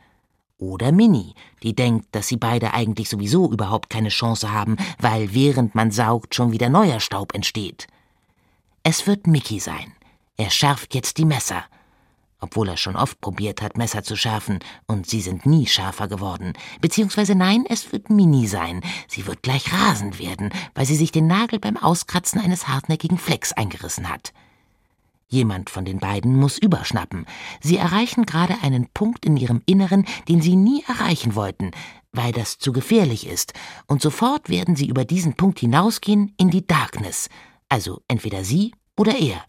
Oder 0.57 0.93
Minnie, 0.93 1.35
die 1.62 1.75
denkt, 1.75 2.07
dass 2.12 2.29
sie 2.29 2.38
beide 2.38 2.73
eigentlich 2.73 3.11
sowieso 3.11 3.52
überhaupt 3.52 3.91
keine 3.91 4.09
Chance 4.09 4.50
haben, 4.50 4.79
weil 4.99 5.35
während 5.35 5.75
man 5.75 5.91
saugt 5.91 6.35
schon 6.35 6.52
wieder 6.52 6.71
neuer 6.71 7.00
Staub 7.00 7.35
entsteht. 7.35 7.87
Es 8.85 9.07
wird 9.07 9.29
Mickey 9.29 9.61
sein. 9.61 9.93
Er 10.37 10.51
schärft 10.51 10.95
jetzt 10.95 11.19
die 11.19 11.25
Messer. 11.25 11.65
Obwohl 12.41 12.69
er 12.69 12.77
schon 12.77 12.97
oft 12.97 13.21
probiert 13.21 13.62
hat, 13.62 13.77
Messer 13.77 14.03
zu 14.03 14.17
schärfen, 14.17 14.59
und 14.89 15.09
sie 15.09 15.21
sind 15.21 15.47
nie 15.47 15.69
schärfer 15.69 16.09
geworden. 16.09 16.55
Beziehungsweise 16.81 17.37
nein, 17.37 17.65
es 17.69 17.93
wird 17.93 18.11
Minnie 18.11 18.49
sein. 18.49 18.81
Sie 19.07 19.29
wird 19.29 19.43
gleich 19.43 19.73
rasend 19.73 20.19
werden, 20.19 20.51
weil 20.75 20.85
sie 20.85 20.97
sich 20.97 21.12
den 21.12 21.29
Nagel 21.29 21.61
beim 21.61 21.77
Auskratzen 21.77 22.41
eines 22.41 22.67
hartnäckigen 22.67 23.19
Flecks 23.19 23.53
eingerissen 23.53 24.09
hat. 24.09 24.33
Jemand 25.29 25.71
von 25.71 25.85
den 25.85 26.01
beiden 26.01 26.35
muss 26.35 26.59
überschnappen. 26.59 27.27
Sie 27.61 27.77
erreichen 27.77 28.27
gerade 28.27 28.57
einen 28.62 28.89
Punkt 28.89 29.25
in 29.25 29.37
ihrem 29.37 29.62
Inneren, 29.65 30.07
den 30.29 30.43
sie 30.43 30.57
nie 30.57 30.83
erreichen 30.89 31.37
wollten, 31.37 31.71
weil 32.11 32.33
das 32.33 32.59
zu 32.59 32.73
gefährlich 32.73 33.29
ist, 33.29 33.55
und 33.87 34.03
sofort 34.03 34.49
werden 34.49 34.75
sie 34.75 34.89
über 34.89 35.05
diesen 35.05 35.35
Punkt 35.35 35.61
hinausgehen 35.61 36.35
in 36.37 36.51
die 36.51 36.67
Darkness, 36.67 37.29
also 37.73 38.02
entweder 38.07 38.45
sie 38.45 38.75
oder 38.99 39.19
er. 39.19 39.43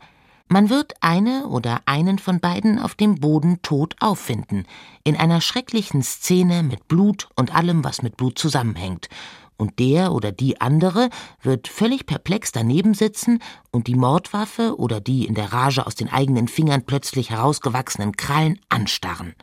Man 0.48 0.70
wird 0.70 0.94
eine 1.01 1.48
oder 1.48 1.82
einen 1.86 2.20
von 2.20 2.39
beiden 2.39 2.80
auf 2.80 2.96
dem 2.96 3.15
Boden 3.15 3.62
tot 3.63 3.96
auffinden, 4.00 4.65
in 5.03 5.18
einer 5.18 5.42
schrecklichen 5.42 6.03
Szene 6.03 6.63
mit 6.63 6.88
Blut 6.88 7.27
und 7.36 7.53
allem, 7.53 7.84
was 7.84 8.01
mit 8.01 8.15
Blut 8.15 8.39
zusammenhängt, 8.39 9.10
und 9.58 9.77
der 9.77 10.13
oder 10.13 10.32
die 10.32 10.62
andere 10.62 11.10
wird 11.42 11.68
völlig 11.68 12.06
perplex 12.06 12.53
daneben 12.53 12.94
sitzen 12.94 13.39
und 13.72 13.88
die 13.88 13.96
Mordwaffe 13.96 14.80
oder 14.80 15.01
die 15.01 15.25
in 15.25 15.36
der 15.36 15.51
Rage 15.51 15.86
aus 15.86 15.96
den 15.96 16.10
eigenen 16.10 16.48
Fingern 16.48 16.86
plötzlich 16.86 17.30
herausgewachsenen 17.30 18.15
Krallen 18.15 18.58
anstarren. 18.70 19.36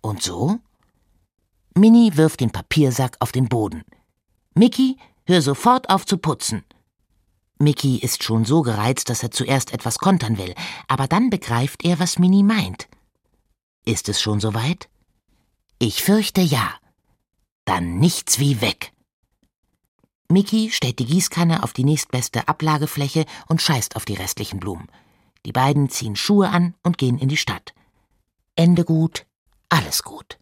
Und 0.00 0.22
so? 0.22 0.60
Minnie 1.76 2.16
wirft 2.16 2.40
den 2.40 2.52
Papiersack 2.52 3.16
auf 3.20 3.32
den 3.32 3.50
Boden. 3.50 3.82
Mickey, 4.54 4.96
hör 5.26 5.42
sofort 5.42 5.90
auf 5.90 6.06
zu 6.06 6.16
putzen. 6.16 6.64
Mickey 7.62 7.98
ist 7.98 8.24
schon 8.24 8.46
so 8.46 8.62
gereizt, 8.62 9.10
dass 9.10 9.22
er 9.22 9.30
zuerst 9.30 9.74
etwas 9.74 9.98
kontern 9.98 10.38
will, 10.38 10.54
aber 10.88 11.06
dann 11.06 11.28
begreift 11.28 11.84
er, 11.84 11.98
was 11.98 12.18
Minnie 12.18 12.42
meint. 12.42 12.88
Ist 13.84 14.08
es 14.08 14.18
schon 14.18 14.40
soweit? 14.40 14.88
Ich 15.78 16.02
fürchte 16.02 16.40
ja. 16.40 16.72
Dann 17.66 17.98
nichts 17.98 18.38
wie 18.38 18.62
weg. 18.62 18.92
Mickey 20.30 20.70
stellt 20.70 21.00
die 21.00 21.04
Gießkanne 21.04 21.62
auf 21.62 21.74
die 21.74 21.84
nächstbeste 21.84 22.48
Ablagefläche 22.48 23.26
und 23.46 23.60
scheißt 23.60 23.94
auf 23.96 24.06
die 24.06 24.14
restlichen 24.14 24.58
Blumen. 24.58 24.88
Die 25.44 25.52
beiden 25.52 25.90
ziehen 25.90 26.16
Schuhe 26.16 26.48
an 26.48 26.74
und 26.82 26.96
gehen 26.96 27.18
in 27.18 27.28
die 27.28 27.36
Stadt. 27.36 27.74
Ende 28.56 28.86
gut, 28.86 29.26
alles 29.68 30.02
gut. 30.02 30.38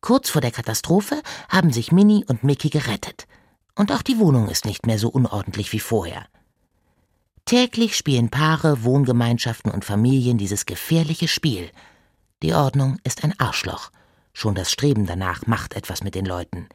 Kurz 0.00 0.28
vor 0.28 0.40
der 0.40 0.50
Katastrophe 0.50 1.22
haben 1.48 1.72
sich 1.72 1.92
Minnie 1.92 2.24
und 2.26 2.42
Mickey 2.42 2.68
gerettet. 2.68 3.28
Und 3.76 3.92
auch 3.92 4.02
die 4.02 4.18
Wohnung 4.18 4.48
ist 4.48 4.64
nicht 4.64 4.86
mehr 4.86 4.98
so 4.98 5.08
unordentlich 5.08 5.72
wie 5.72 5.80
vorher. 5.80 6.26
Täglich 7.48 7.96
spielen 7.96 8.28
Paare, 8.28 8.84
Wohngemeinschaften 8.84 9.72
und 9.72 9.84
Familien 9.84 10.38
dieses 10.38 10.66
gefährliche 10.66 11.28
Spiel– 11.28 11.70
die 12.42 12.54
Ordnung 12.54 12.98
ist 13.02 13.24
ein 13.24 13.34
Arschloch. 13.38 13.90
Schon 14.32 14.54
das 14.54 14.70
Streben 14.70 15.06
danach 15.06 15.46
macht 15.46 15.74
etwas 15.74 16.04
mit 16.04 16.14
den 16.14 16.24
Leuten. 16.24 16.68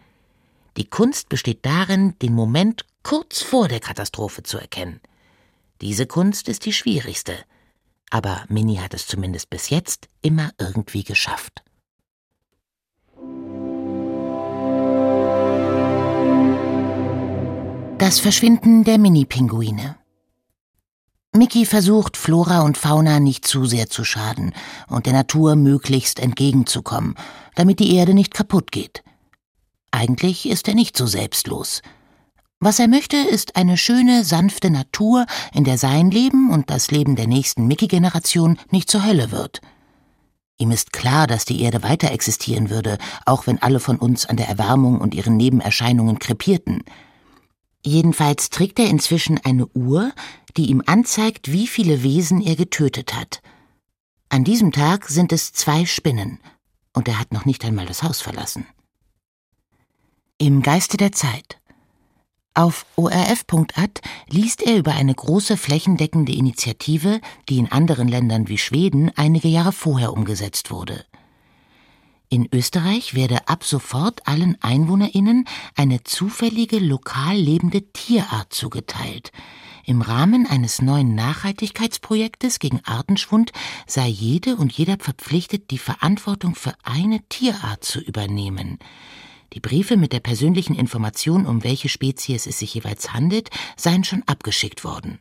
Die 0.75 0.89
Kunst 0.89 1.30
besteht 1.30 1.65
darin, 1.65 2.20
den 2.20 2.34
Moment 2.34 2.86
kurz 3.01 3.42
vor 3.42 3.70
der 3.70 3.80
Katastrophe 3.80 4.44
zu 4.44 4.58
erkennen. 4.58 5.00
Diese 5.80 6.06
Kunst 6.06 6.50
ist 6.50 6.65
die 6.65 6.74
schwierigste. 6.74 7.34
Aber 8.10 8.44
Minnie 8.50 8.80
hat 8.80 8.94
es 8.94 9.08
zumindest 9.08 9.50
bis 9.50 9.70
jetzt 9.70 10.10
immer 10.22 10.51
irgendwie 10.58 11.03
geschafft. 11.06 11.63
Das 18.00 18.20
Verschwinden 18.20 18.84
der 18.84 18.98
Mini-Pinguine. 18.98 19.96
Mickey 21.36 21.66
versucht, 21.66 22.16
Flora 22.16 22.62
und 22.62 22.78
Fauna 22.78 23.20
nicht 23.20 23.48
zu 23.48 23.66
sehr 23.66 23.90
zu 23.90 24.04
schaden 24.04 24.54
und 24.88 25.08
der 25.08 25.13
Natur 25.13 25.56
möglichst 25.56 26.20
entgegenzukommen, 26.20 27.16
damit 27.56 27.80
die 27.80 27.96
Erde 27.96 28.13
nicht 28.13 28.36
kaputt 28.36 28.72
geht. 28.72 29.04
Eigentlich 29.90 30.48
ist 30.48 30.68
er 30.68 30.75
nicht 30.75 30.96
so 30.96 31.08
selbstlos. 31.08 31.82
Was 32.60 32.78
er 32.78 32.88
möchte, 32.88 33.18
ist 33.18 33.56
eine 33.56 33.78
schöne, 33.78 34.24
sanfte 34.24 34.70
Natur, 34.70 35.25
in 35.54 35.63
der 35.63 35.80
sein 35.80 36.12
Leben 36.12 36.52
und 36.52 36.70
das 36.70 36.92
Leben 36.92 37.16
der 37.16 37.28
nächsten 37.28 37.68
Mickey-Generation 37.68 38.60
nicht 38.70 38.90
zur 38.90 39.04
Hölle 39.04 39.32
wird. 39.32 39.60
Ihm 40.60 40.70
ist 40.70 40.94
klar, 40.94 41.25
dass 41.25 41.46
die 41.46 41.62
Erde 41.62 41.82
weiter 41.82 42.12
existieren 42.12 42.70
würde, 42.70 43.00
auch 43.25 43.48
wenn 43.48 43.62
alle 43.62 43.80
von 43.80 43.98
uns 43.98 44.28
an 44.28 44.38
der 44.38 44.48
Erwärmung 44.50 45.02
und 45.02 45.16
ihren 45.16 45.36
Nebenerscheinungen 45.36 46.20
krepierten. 46.20 46.84
Jedenfalls 47.86 48.50
trägt 48.50 48.80
er 48.80 48.90
inzwischen 48.90 49.40
eine 49.44 49.68
Uhr, 49.68 50.13
die 50.56 50.68
ihm 50.68 50.84
anzeigt, 50.86 51.52
wie 51.52 51.68
viele 51.68 52.04
Wesen 52.04 52.42
er 52.42 52.56
getötet 52.56 53.13
hat. 53.13 53.42
An 54.30 54.44
diesem 54.44 54.72
Tag 54.72 55.10
sind 55.10 55.32
es 55.32 55.54
zwei 55.54 55.86
Spinnen, 55.86 56.40
und 56.94 57.08
er 57.08 57.20
hat 57.20 57.34
noch 57.34 57.46
nicht 57.46 57.66
einmal 57.66 57.86
das 57.86 58.04
Haus 58.04 58.22
verlassen. 58.22 58.66
Im 60.38 60.62
Geiste 60.62 60.98
der 60.98 61.12
Zeit. 61.12 61.60
Auf 62.56 62.86
orf.at 62.96 64.02
liest 64.28 64.62
er 64.62 64.78
über 64.78 64.94
eine 64.94 65.13
große 65.13 65.58
flächendeckende 65.58 66.34
Initiative, 66.34 67.20
die 67.50 67.58
in 67.58 67.72
anderen 67.72 68.08
Ländern 68.08 68.48
wie 68.48 68.60
Schweden 68.60 69.12
einige 69.16 69.48
Jahre 69.48 69.72
vorher 69.72 70.13
umgesetzt 70.13 70.70
wurde. 70.70 71.06
In 72.34 72.50
Österreich 72.52 73.13
werde 73.13 73.48
ab 73.48 73.63
sofort 73.63 74.28
allen 74.28 74.58
EinwohnerInnen 74.60 75.46
eine 75.75 76.04
zufällige 76.04 76.80
lokal 76.80 77.38
lebende 77.38 77.84
Tierart 77.94 78.52
zugeteilt, 78.52 79.32
im 79.86 80.02
Rahmen 80.02 80.48
eines 80.48 80.82
neuen 80.82 81.13
Nachhaltigkeitsprojektes 81.13 82.58
gegen 82.58 82.80
Artenschwund 82.86 83.52
sei 83.86 84.08
jede 84.08 84.56
und 84.56 84.74
jeder 84.74 84.98
verpflichtet, 84.98 85.69
die 85.69 85.78
Verantwortung 85.78 86.56
für 86.56 86.74
eine 86.82 87.19
Tierart 87.30 87.84
zu 87.84 88.00
übernehmen. 88.00 88.80
Die 89.54 89.60
Briefe 89.60 89.96
mit 89.96 90.12
der 90.12 90.19
persönlichen 90.19 90.74
Information, 90.74 91.46
um 91.46 91.63
welche 91.63 91.88
Spezies 91.88 92.48
es 92.48 92.58
sich 92.58 92.74
jeweils 92.74 93.13
handelt, 93.13 93.52
seien 93.78 94.04
schon 94.04 94.24
abgeschickt 94.26 94.84
worden. 94.84 95.19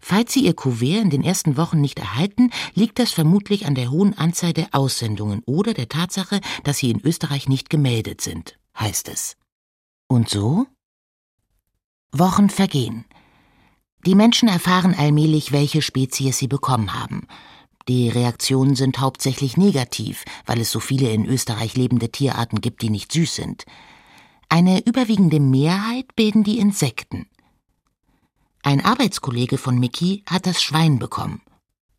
Falls 0.00 0.32
Sie 0.32 0.44
Ihr 0.44 0.54
Kuvert 0.54 1.02
in 1.02 1.10
den 1.10 1.22
ersten 1.22 1.56
Wochen 1.56 1.80
nicht 1.80 1.98
erhalten, 1.98 2.50
liegt 2.74 2.98
das 2.98 3.12
vermutlich 3.12 3.66
an 3.66 3.74
der 3.74 3.90
hohen 3.90 4.16
Anzahl 4.16 4.52
der 4.52 4.68
Aussendungen 4.72 5.42
oder 5.44 5.74
der 5.74 5.88
Tatsache, 5.88 6.40
dass 6.64 6.78
Sie 6.78 6.90
in 6.90 7.00
Österreich 7.00 7.48
nicht 7.48 7.70
gemeldet 7.70 8.20
sind, 8.20 8.58
heißt 8.78 9.08
es. 9.08 9.36
Und 10.08 10.28
so? 10.28 10.66
Wochen 12.12 12.50
vergehen. 12.50 13.04
Die 14.06 14.14
Menschen 14.14 14.48
erfahren 14.48 14.94
allmählich, 14.94 15.52
welche 15.52 15.82
Spezies 15.82 16.38
sie 16.38 16.48
bekommen 16.48 16.94
haben. 16.94 17.26
Die 17.86 18.08
Reaktionen 18.08 18.74
sind 18.74 18.98
hauptsächlich 18.98 19.56
negativ, 19.56 20.24
weil 20.46 20.60
es 20.60 20.70
so 20.70 20.80
viele 20.80 21.10
in 21.12 21.26
Österreich 21.26 21.76
lebende 21.76 22.10
Tierarten 22.10 22.60
gibt, 22.60 22.82
die 22.82 22.90
nicht 22.90 23.12
süß 23.12 23.34
sind. 23.34 23.64
Eine 24.48 24.84
überwiegende 24.86 25.38
Mehrheit 25.38 26.16
bilden 26.16 26.42
die 26.42 26.58
Insekten. 26.58 27.26
Ein 28.70 28.84
Arbeitskollege 28.84 29.58
von 29.58 29.80
Mickey 29.80 30.22
hat 30.30 30.46
das 30.46 30.62
Schwein 30.62 31.00
bekommen. 31.00 31.42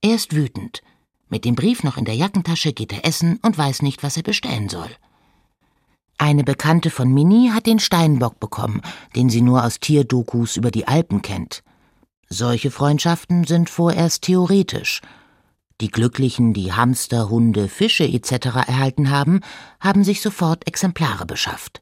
Er 0.02 0.16
ist 0.16 0.34
wütend. 0.34 0.82
Mit 1.28 1.44
dem 1.44 1.54
Brief 1.54 1.84
noch 1.84 1.98
in 1.98 2.06
der 2.06 2.16
Jackentasche 2.16 2.72
geht 2.72 2.94
er 2.94 3.06
essen 3.06 3.40
und 3.42 3.58
weiß 3.58 3.82
nicht, 3.82 4.04
was 4.04 4.16
er 4.16 4.24
bestellen 4.24 4.70
soll. 4.70 4.88
Eine 6.18 6.46
Bekannte 6.46 6.90
von 6.90 7.14
Minnie 7.14 7.52
hat 7.52 7.66
den 7.66 7.80
Steinbock 7.80 8.40
bekommen, 8.40 8.80
den 9.18 9.30
sie 9.30 9.42
nur 9.42 9.66
aus 9.66 9.82
Tierdokus 9.82 10.56
über 10.56 10.72
die 10.72 10.88
Alpen 10.88 11.22
kennt. 11.22 11.62
Solche 12.30 12.72
Freundschaften 12.72 13.44
sind 13.44 13.70
vorerst 13.70 14.22
theoretisch. 14.22 15.02
Die 15.82 15.92
Glücklichen, 15.92 16.54
die 16.54 16.72
Hamster, 16.72 17.30
Hunde, 17.30 17.68
Fische 17.68 18.06
etc. 18.06 18.46
erhalten 18.46 19.10
haben, 19.10 19.42
haben 19.82 20.06
sich 20.06 20.22
sofort 20.22 20.66
Exemplare 20.70 21.26
beschafft. 21.26 21.82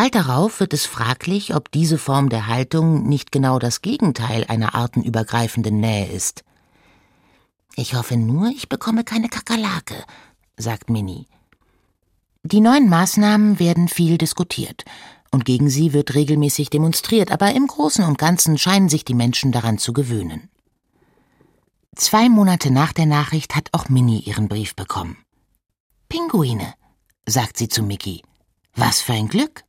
Bald 0.00 0.14
darauf 0.14 0.60
wird 0.60 0.72
es 0.72 0.86
fraglich, 0.86 1.54
ob 1.54 1.70
diese 1.70 1.98
Form 1.98 2.30
der 2.30 2.46
Haltung 2.46 3.06
nicht 3.06 3.32
genau 3.32 3.58
das 3.58 3.82
Gegenteil 3.82 4.46
einer 4.48 4.74
artenübergreifenden 4.74 5.78
Nähe 5.78 6.10
ist. 6.10 6.42
Ich 7.76 7.94
hoffe 7.94 8.16
nur, 8.16 8.48
ich 8.48 8.70
bekomme 8.70 9.04
keine 9.04 9.28
Kakerlake, 9.28 10.02
sagt 10.56 10.88
Minnie. 10.88 11.26
Die 12.44 12.62
neuen 12.62 12.88
Maßnahmen 12.88 13.58
werden 13.58 13.88
viel 13.88 14.16
diskutiert 14.16 14.86
und 15.32 15.44
gegen 15.44 15.68
sie 15.68 15.92
wird 15.92 16.14
regelmäßig 16.14 16.70
demonstriert, 16.70 17.30
aber 17.30 17.54
im 17.54 17.66
Großen 17.66 18.02
und 18.06 18.16
Ganzen 18.16 18.56
scheinen 18.56 18.88
sich 18.88 19.04
die 19.04 19.12
Menschen 19.12 19.52
daran 19.52 19.76
zu 19.76 19.92
gewöhnen. 19.92 20.48
Zwei 21.94 22.30
Monate 22.30 22.70
nach 22.70 22.94
der 22.94 23.04
Nachricht 23.04 23.54
hat 23.54 23.68
auch 23.72 23.90
Minnie 23.90 24.20
ihren 24.20 24.48
Brief 24.48 24.74
bekommen. 24.74 25.18
Pinguine, 26.08 26.72
sagt 27.26 27.58
sie 27.58 27.68
zu 27.68 27.82
Mickey. 27.82 28.22
Was 28.74 29.02
für 29.02 29.12
ein 29.12 29.28
Glück! 29.28 29.64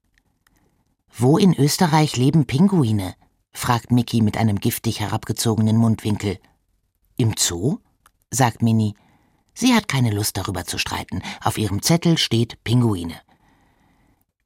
Wo 1.17 1.38
in 1.38 1.54
Österreich 1.54 2.17
leben 2.17 2.45
Pinguine? 2.45 3.15
fragt 3.54 3.91
Mickey 3.91 4.21
mit 4.21 4.38
einem 4.38 4.60
giftig 4.60 5.00
herabgezogenen 5.00 5.78
Mundwinkel. 5.78 6.39
Im 7.17 7.36
Zoo? 7.38 7.80
sagt 8.30 8.62
Minnie. 8.62 8.95
Sie 9.54 9.74
hat 9.74 9.88
keine 9.88 10.12
Lust 10.12 10.38
darüber 10.38 10.65
zu 10.65 10.78
streiten. 10.78 11.21
Auf 11.43 11.58
ihrem 11.58 11.82
Zettel 11.82 12.17
steht 12.17 12.63
Pinguine. 12.63 13.19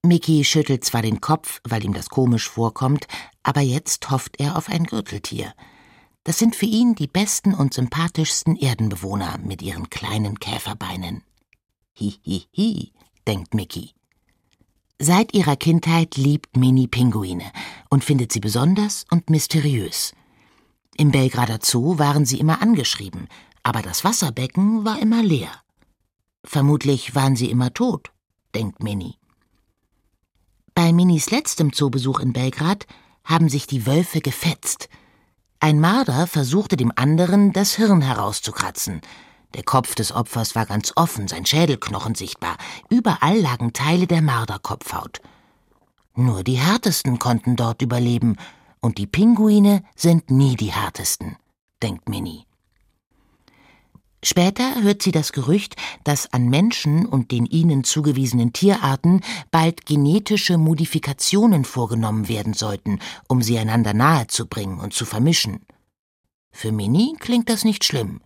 Mickey 0.02 0.44
schüttelt 0.44 0.84
zwar 0.84 1.02
den 1.02 1.22
Kopf, 1.22 1.62
weil 1.64 1.84
ihm 1.84 1.94
das 1.94 2.10
komisch 2.10 2.50
vorkommt, 2.50 3.08
aber 3.44 3.62
jetzt 3.62 4.10
hofft 4.12 4.40
er 4.40 4.58
auf 4.58 4.70
ein 4.70 4.84
Gürteltier. 4.84 5.54
Das 6.24 6.40
sind 6.40 6.56
für 6.56 6.66
ihn 6.66 6.96
die 6.96 7.08
besten 7.08 7.54
und 7.54 7.74
sympathischsten 7.74 8.56
Erdenbewohner 8.56 9.38
mit 9.40 9.62
ihren 9.62 9.90
kleinen 9.90 10.40
Käferbeinen. 10.40 11.24
Hi, 12.00 12.16
hi, 12.26 12.44
hi, 12.56 12.92
denkt 13.28 13.54
Mickey. 13.54 13.95
Seit 15.00 15.34
ihrer 15.34 15.58
Kindheit 15.58 16.16
liebt 16.16 16.56
Minnie 16.56 16.88
Pinguine 16.88 17.52
und 17.90 18.06
findet 18.06 18.32
sie 18.32 18.40
besonders 18.40 19.06
und 19.12 19.30
mysteriös. 19.30 20.14
Im 20.96 21.12
Belgrader 21.12 21.60
Zoo 21.62 22.00
waren 22.00 22.26
sie 22.26 22.40
immer 22.40 22.62
angeschrieben, 22.62 23.28
aber 23.62 23.82
das 23.82 24.06
Wasserbecken 24.06 24.86
war 24.86 25.00
immer 25.00 25.22
leer. 25.22 25.52
Vermutlich 26.46 27.14
waren 27.14 27.36
sie 27.36 27.52
immer 27.52 27.74
tot, 27.74 28.14
denkt 28.54 28.82
Minnie. 28.82 29.16
Bei 30.74 30.94
Minis 30.94 31.30
letztem 31.30 31.74
Zoobesuch 31.74 32.20
in 32.20 32.32
Belgrad 32.32 32.86
haben 33.26 33.50
sich 33.50 33.68
die 33.68 33.86
Wölfe 33.86 34.22
gefetzt. 34.22 34.88
Ein 35.60 35.82
Marder 35.82 36.26
versuchte 36.26 36.78
dem 36.78 36.94
anderen 36.96 37.52
das 37.52 37.76
Hirn 37.76 38.02
herauszukratzen. 38.02 39.02
Der 39.56 39.64
Kopf 39.64 39.96
des 39.96 40.12
Opfers 40.12 40.54
war 40.54 40.66
ganz 40.66 40.92
offen, 40.98 41.30
sein 41.30 41.46
Schädelknochen 41.46 42.14
sichtbar. 42.14 42.58
Überall 42.90 43.40
lagen 43.40 43.72
Teile 43.72 44.06
der 44.06 44.22
Marderkopfhaut. 44.22 45.22
Nur 46.14 46.44
die 46.44 46.58
härtesten 46.58 47.20
konnten 47.20 47.56
dort 47.56 47.82
überleben, 47.82 48.36
und 48.82 48.98
die 48.98 49.08
Pinguine 49.08 49.84
sind 49.96 50.30
nie 50.30 50.58
die 50.58 50.74
härtesten, 50.74 51.38
denkt 51.82 52.10
Minnie. 52.10 52.46
Später 54.22 54.82
hört 54.82 55.02
sie 55.02 55.12
das 55.12 55.32
Gerücht, 55.32 55.76
dass 56.04 56.34
an 56.34 56.50
Menschen 56.50 57.06
und 57.06 57.32
den 57.32 57.46
ihnen 57.46 57.86
zugewiesenen 57.86 58.52
Tierarten 58.52 59.22
bald 59.52 59.86
genetische 59.86 60.58
Modifikationen 60.58 61.64
vorgenommen 61.64 62.28
werden 62.28 62.54
sollten, 62.54 63.00
um 63.30 63.42
sie 63.42 63.58
einander 63.58 63.94
nahezubringen 63.94 64.80
und 64.82 64.94
zu 64.94 65.06
vermischen. 65.06 65.62
Für 66.52 66.74
Minnie 66.74 67.16
klingt 67.20 67.50
das 67.50 67.64
nicht 67.64 67.86
schlimm. 67.86 68.20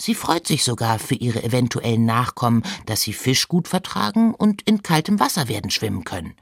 Sie 0.00 0.14
freut 0.14 0.46
sich 0.46 0.64
sogar 0.64 0.98
für 0.98 1.14
ihre 1.14 1.42
eventuellen 1.42 2.06
Nachkommen, 2.06 2.62
dass 2.86 3.02
sie 3.02 3.12
Fisch 3.12 3.48
gut 3.48 3.68
vertragen 3.68 4.34
und 4.34 4.62
in 4.62 4.82
kaltem 4.82 5.20
Wasser 5.20 5.46
werden 5.46 5.70
schwimmen 5.70 6.04
können. 6.04 6.32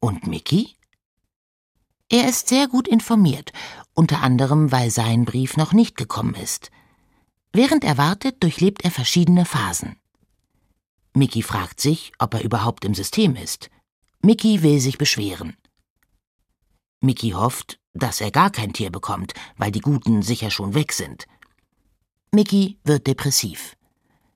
Und 0.00 0.26
Mickey? 0.26 0.74
Er 2.08 2.26
ist 2.26 2.48
sehr 2.48 2.66
gut 2.66 2.88
informiert, 2.88 3.52
unter 3.92 4.22
anderem, 4.22 4.72
weil 4.72 4.90
sein 4.90 5.26
Brief 5.26 5.58
noch 5.58 5.74
nicht 5.74 5.98
gekommen 5.98 6.34
ist. 6.34 6.70
Während 7.52 7.84
er 7.84 7.98
wartet, 7.98 8.42
durchlebt 8.42 8.82
er 8.82 8.92
verschiedene 8.92 9.44
Phasen. 9.44 9.96
Mickey 11.12 11.42
fragt 11.42 11.82
sich, 11.82 12.12
ob 12.18 12.32
er 12.32 12.42
überhaupt 12.42 12.86
im 12.86 12.94
System 12.94 13.36
ist. 13.36 13.68
Mickey 14.22 14.62
will 14.62 14.80
sich 14.80 14.96
beschweren. 14.96 15.58
Mickey 17.02 17.32
hofft, 17.32 17.78
dass 17.92 18.22
er 18.22 18.30
gar 18.30 18.48
kein 18.48 18.72
Tier 18.72 18.90
bekommt, 18.90 19.34
weil 19.58 19.70
die 19.70 19.82
Guten 19.82 20.22
sicher 20.22 20.50
schon 20.50 20.72
weg 20.72 20.94
sind. 20.94 21.26
Mickey 22.30 22.76
wird 22.84 23.06
depressiv. 23.06 23.74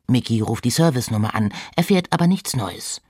Mickey 0.06 0.40
ruft 0.40 0.64
die 0.64 0.70
Servicenummer 0.70 1.34
an, 1.34 1.52
erfährt 1.76 2.08
aber 2.10 2.26
nichts 2.26 2.56
Neues. 2.56 3.02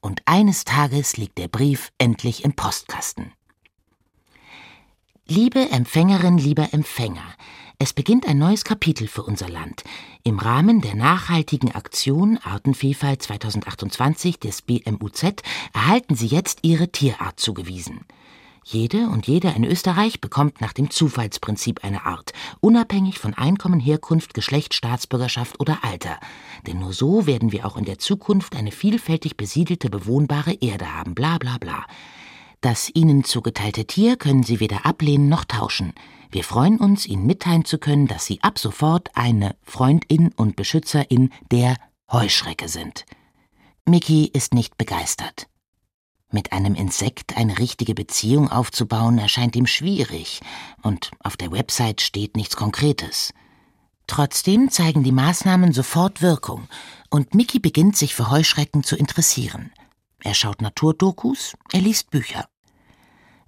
Und 0.00 0.22
eines 0.26 0.64
Tages 0.64 1.16
liegt 1.16 1.38
der 1.38 1.48
Brief 1.48 1.90
endlich 1.98 2.44
im 2.44 2.54
Postkasten. 2.54 3.32
Liebe 5.26 5.70
Empfängerin, 5.70 6.38
lieber 6.38 6.72
Empfänger, 6.72 7.34
es 7.78 7.92
beginnt 7.92 8.26
ein 8.26 8.38
neues 8.38 8.62
Kapitel 8.62 9.08
für 9.08 9.24
unser 9.24 9.48
Land. 9.48 9.82
Im 10.22 10.38
Rahmen 10.38 10.80
der 10.80 10.94
nachhaltigen 10.94 11.74
Aktion 11.74 12.38
Artenvielfalt 12.38 13.20
2028 13.20 14.38
des 14.38 14.62
BMUZ 14.62 15.42
erhalten 15.72 16.14
Sie 16.14 16.28
jetzt 16.28 16.60
Ihre 16.62 16.92
Tierart 16.92 17.40
zugewiesen. 17.40 18.06
Jede 18.66 19.08
und 19.08 19.26
jeder 19.26 19.54
in 19.54 19.64
Österreich 19.64 20.22
bekommt 20.22 20.62
nach 20.62 20.72
dem 20.72 20.90
Zufallsprinzip 20.90 21.84
eine 21.84 22.06
Art, 22.06 22.32
unabhängig 22.60 23.18
von 23.18 23.34
Einkommen, 23.34 23.78
Herkunft, 23.78 24.32
Geschlecht, 24.32 24.72
Staatsbürgerschaft 24.72 25.60
oder 25.60 25.84
Alter. 25.84 26.18
Denn 26.66 26.78
nur 26.78 26.94
so 26.94 27.26
werden 27.26 27.52
wir 27.52 27.66
auch 27.66 27.76
in 27.76 27.84
der 27.84 27.98
Zukunft 27.98 28.56
eine 28.56 28.72
vielfältig 28.72 29.36
besiedelte, 29.36 29.90
bewohnbare 29.90 30.54
Erde 30.54 30.94
haben, 30.94 31.14
bla 31.14 31.36
bla 31.36 31.58
bla. 31.58 31.84
Das 32.62 32.90
Ihnen 32.94 33.24
zugeteilte 33.24 33.84
Tier 33.84 34.16
können 34.16 34.42
Sie 34.42 34.60
weder 34.60 34.86
ablehnen 34.86 35.28
noch 35.28 35.44
tauschen. 35.44 35.92
Wir 36.30 36.42
freuen 36.42 36.78
uns, 36.78 37.04
Ihnen 37.04 37.26
mitteilen 37.26 37.66
zu 37.66 37.76
können, 37.76 38.06
dass 38.06 38.24
Sie 38.24 38.42
ab 38.42 38.58
sofort 38.58 39.10
eine 39.14 39.56
Freundin 39.62 40.32
und 40.34 40.56
Beschützerin 40.56 41.30
der 41.52 41.76
Heuschrecke 42.10 42.68
sind. 42.68 43.04
Mickey 43.84 44.30
ist 44.32 44.54
nicht 44.54 44.78
begeistert. 44.78 45.48
Mit 46.34 46.50
einem 46.50 46.74
Insekt 46.74 47.36
eine 47.36 47.58
richtige 47.58 47.94
Beziehung 47.94 48.50
aufzubauen 48.50 49.18
erscheint 49.18 49.54
ihm 49.54 49.68
schwierig, 49.68 50.40
und 50.82 51.12
auf 51.20 51.36
der 51.36 51.52
Website 51.52 52.00
steht 52.00 52.36
nichts 52.36 52.56
Konkretes. 52.56 53.32
Trotzdem 54.08 54.68
zeigen 54.68 55.04
die 55.04 55.12
Maßnahmen 55.12 55.72
sofort 55.72 56.22
Wirkung, 56.22 56.66
und 57.08 57.36
Mickey 57.36 57.60
beginnt 57.60 57.96
sich 57.96 58.16
für 58.16 58.32
Heuschrecken 58.32 58.82
zu 58.82 58.96
interessieren. 58.96 59.70
Er 60.24 60.34
schaut 60.34 60.60
Naturdokus, 60.60 61.54
er 61.70 61.82
liest 61.82 62.10
Bücher. 62.10 62.48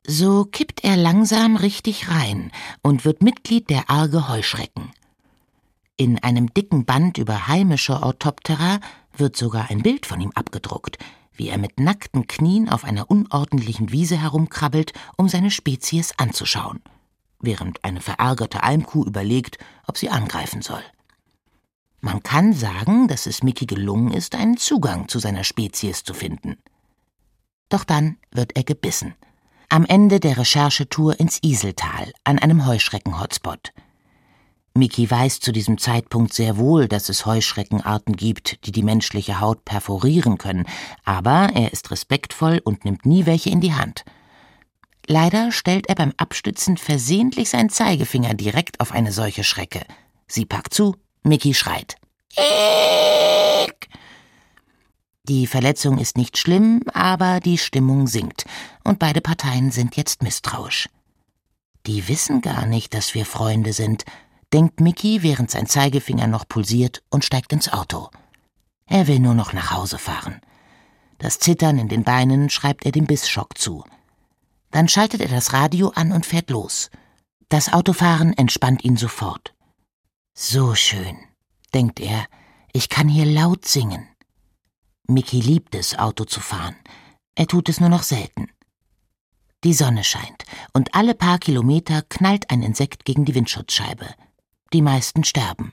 So 0.07 0.45
kippt 0.45 0.85
er 0.85 0.97
langsam 0.97 1.57
richtig 1.57 2.09
rein 2.09 2.53
und 2.83 3.05
wird 3.05 3.21
Mitglied 3.21 3.69
der 3.69 3.91
Arge 3.91 4.29
Heuschrecken. 4.29 4.93
In 5.97 6.23
einem 6.23 6.55
dicken 6.55 6.85
Band 6.85 7.19
über 7.19 7.49
heimische 7.49 8.01
Orthoptera 8.01 8.79
wird 9.17 9.35
sogar 9.35 9.71
ein 9.71 9.83
Bild 9.83 10.07
von 10.07 10.21
ihm 10.21 10.31
abgedruckt, 10.37 10.99
wie 11.37 11.49
er 11.49 11.59
mit 11.59 11.79
nackten 11.79 12.27
Knien 12.27 12.69
auf 12.69 12.85
einer 12.85 13.11
unordentlichen 13.11 13.93
Wiese 13.93 14.17
herumkrabbelt, 14.17 14.93
um 15.17 15.29
seine 15.29 15.51
Spezies 15.51 16.13
anzuschauen, 16.17 16.83
während 17.41 17.85
eine 17.85 18.01
verärgerte 18.01 18.63
Almkuh 18.63 19.05
überlegt, 19.05 19.59
ob 19.87 19.99
sie 19.99 20.11
angreifen 20.11 20.63
soll. 20.63 20.83
Man 22.01 22.23
kann 22.23 22.53
sagen, 22.53 23.09
dass 23.09 23.27
es 23.27 23.43
Mickey 23.43 23.67
gelungen 23.67 24.13
ist, 24.13 24.35
einen 24.35 24.57
Zugang 24.57 25.09
zu 25.09 25.19
seiner 25.19 25.45
Spezies 25.45 26.05
zu 26.05 26.15
finden. 26.15 26.57
Doch 27.69 27.85
dann 27.85 28.19
wird 28.31 28.57
er 28.57 28.65
gebissen– 28.65 29.15
am 29.69 29.85
Ende 29.85 30.21
der 30.21 30.39
Recherchetour 30.39 31.19
ins 31.19 31.41
Iseltal, 31.43 32.13
an 32.23 32.39
einem 32.39 32.67
Heuschrecken-Hotspot. 32.67 33.73
Miki 34.77 35.11
weiß 35.11 35.41
zu 35.41 35.53
diesem 35.53 35.79
Zeitpunkt 35.79 36.33
sehr 36.33 36.57
wohl, 36.57 36.89
dass 36.89 37.09
es 37.09 37.27
Heuschreckenarten 37.27 38.17
gibt, 38.17 38.65
die 38.67 38.73
die 38.73 38.83
menschliche 38.83 39.41
Haut 39.41 39.65
perforieren 39.65 40.39
können, 40.39 40.67
aber 41.05 41.51
er 41.55 41.73
ist 41.73 41.91
respektvoll 41.91 42.61
und 42.65 42.85
nimmt 42.85 43.07
nie 43.07 43.27
welche 43.27 43.51
in 43.51 43.61
die 43.61 43.75
Hand. 43.75 44.05
Leider 45.07 45.53
stellt 45.53 45.89
er 45.89 45.95
beim 45.95 46.13
Abstützen 46.17 46.77
versehentlich 46.77 47.51
seinen 47.51 47.71
Zeigefinger 47.71 48.35
direkt 48.35 48.81
auf 48.81 48.93
eine 48.93 49.13
solche 49.13 49.45
Schrecke. 49.45 49.85
Sie 50.27 50.45
packt 50.45 50.75
zu, 50.75 50.97
Miki 51.23 51.55
schreit. 51.55 51.97
Eek! 52.37 53.89
Die 55.29 55.47
Verletzung 55.47 55.99
ist 55.99 56.17
nicht 56.17 56.39
schlimm, 56.39 56.83
aber 56.93 57.41
die 57.41 57.59
Stimmung 57.59 58.07
sinkt, 58.07 58.45
und 58.85 58.99
beide 58.99 59.21
Parteien 59.21 59.71
sind 59.71 59.97
jetzt 59.97 60.23
misstrauisch. 60.23 60.89
Die 61.87 62.09
wissen 62.09 62.41
gar 62.41 62.67
nicht, 62.67 62.95
dass 62.95 63.15
wir 63.15 63.27
Freunde 63.27 63.73
sind, 63.73 64.05
denkt 64.53 64.81
Mickey, 64.81 65.23
während 65.23 65.51
sein 65.51 65.67
Zeigefinger 65.67 66.27
noch 66.27 66.49
pulsiert 66.49 67.03
und 67.11 67.25
steigt 67.25 67.53
ins 67.53 67.73
Auto. 67.73 68.11
Er 68.87 69.07
will 69.07 69.19
nur 69.19 69.35
noch 69.35 69.53
nach 69.53 69.73
Hause 69.73 69.99
fahren. 69.99 70.41
Das 71.19 71.39
Zittern 71.39 71.79
in 71.79 71.89
den 71.89 72.05
Beinen 72.05 72.51
schreibt 72.51 72.85
er 72.85 72.93
dem 72.93 73.07
Bissschock 73.07 73.59
zu. 73.59 73.85
Dann 74.71 74.89
schaltet 74.89 75.21
er 75.21 75.29
das 75.29 75.53
Radio 75.53 75.89
an 75.95 76.13
und 76.13 76.27
fährt 76.27 76.51
los. 76.51 76.91
Das 77.49 77.73
Autofahren 77.73 78.33
entspannt 78.37 78.85
ihn 78.85 78.97
sofort. 78.97 79.55
So 80.35 80.75
schön, 80.75 81.17
denkt 81.73 82.01
er, 82.01 82.27
ich 82.73 82.89
kann 82.89 83.09
hier 83.09 83.25
laut 83.25 83.67
singen. 83.67 84.07
Mickey 85.09 85.41
liebt 85.41 85.75
es, 85.75 85.99
Auto 85.99 86.25
zu 86.25 86.41
fahren. 86.41 86.77
Er 87.35 87.47
tut 87.47 87.69
es 87.69 87.81
nur 87.81 87.89
noch 87.89 88.03
selten. 88.03 88.49
Die 89.65 89.73
Sonne 89.73 90.05
scheint, 90.05 90.45
und 90.75 90.95
alle 90.95 91.15
paar 91.15 91.39
Kilometer 91.39 92.03
knallt 92.03 92.51
ein 92.51 92.63
Insekt 92.63 93.05
gegen 93.05 93.25
die 93.25 93.35
Windschutzscheibe. 93.35 94.07
Die 94.73 94.83
meisten 94.83 95.25
sterben. 95.25 95.73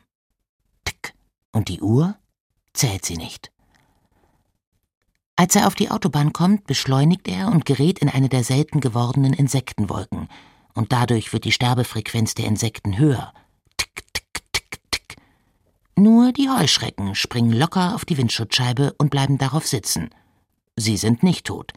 Tick. 0.86 1.14
Und 1.52 1.68
die 1.68 1.82
Uhr? 1.82 2.16
Zählt 2.74 3.06
sie 3.06 3.18
nicht. 3.18 3.52
Als 5.36 5.56
er 5.56 5.68
auf 5.68 5.76
die 5.76 5.90
Autobahn 5.90 6.32
kommt, 6.32 6.68
beschleunigt 6.68 7.28
er 7.28 7.48
und 7.48 7.66
gerät 7.66 8.00
in 8.00 8.10
eine 8.10 8.30
der 8.30 8.44
selten 8.44 8.82
gewordenen 8.82 9.34
Insektenwolken, 9.34 10.28
und 10.76 10.92
dadurch 10.92 11.34
wird 11.34 11.46
die 11.46 11.52
Sterbefrequenz 11.52 12.36
der 12.36 12.46
Insekten 12.46 12.98
höher. 12.98 13.34
Nur 15.96 16.32
die 16.32 16.50
Heuschrecken 16.50 17.14
springen 17.14 17.52
locker 17.52 17.94
auf 17.94 18.06
die 18.06 18.18
Windschutzscheibe 18.18 18.96
und 18.98 19.10
bleiben 19.10 19.38
darauf 19.38 19.68
sitzen. 19.68 20.10
Sie 20.76 20.98
sind 20.98 21.22
nicht 21.22 21.46
tot. 21.46 21.72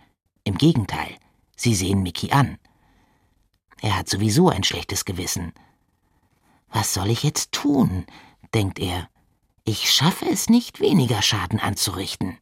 Im 0.45 0.57
Gegenteil, 0.57 1.17
sie 1.57 1.75
sehen 1.75 2.03
Mickey 2.03 2.33
an. 2.33 2.59
Er 3.83 3.99
hat 3.99 4.09
sowieso 4.09 4.49
ein 4.49 4.65
schlechtes 4.65 5.05
Gewissen. 5.05 5.53
Was 6.69 6.95
soll 6.95 7.11
ich 7.11 7.23
jetzt 7.23 7.53
tun? 7.53 8.07
denkt 8.55 8.79
er. 8.79 9.09
Ich 9.65 9.91
schaffe 9.91 10.27
es 10.27 10.49
nicht, 10.49 10.81
weniger 10.81 11.23
Schaden 11.23 11.59
anzurichten. 11.59 12.39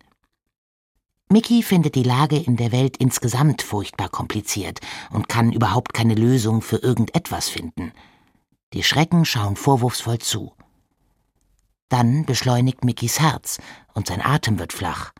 Mickey 1.31 1.63
findet 1.63 1.95
die 1.95 2.03
Lage 2.03 2.37
in 2.37 2.57
der 2.57 2.71
Welt 2.71 2.99
insgesamt 2.99 3.63
furchtbar 3.63 4.09
kompliziert 4.09 4.81
und 5.11 5.29
kann 5.29 5.53
überhaupt 5.53 5.95
keine 5.95 6.15
Lösung 6.15 6.61
für 6.61 6.77
irgendetwas 6.77 7.49
finden. 7.49 7.93
Die 8.73 8.83
Schrecken 8.83 9.25
schauen 9.25 9.57
vorwurfsvoll 9.57 10.19
zu. 10.19 10.53
Dann 11.89 12.27
beschleunigt 12.27 12.85
Mickys 12.85 13.21
Herz 13.21 13.59
und 13.95 14.07
sein 14.07 14.21
Atem 14.21 14.59
wird 14.59 14.73
flach. 14.73 15.13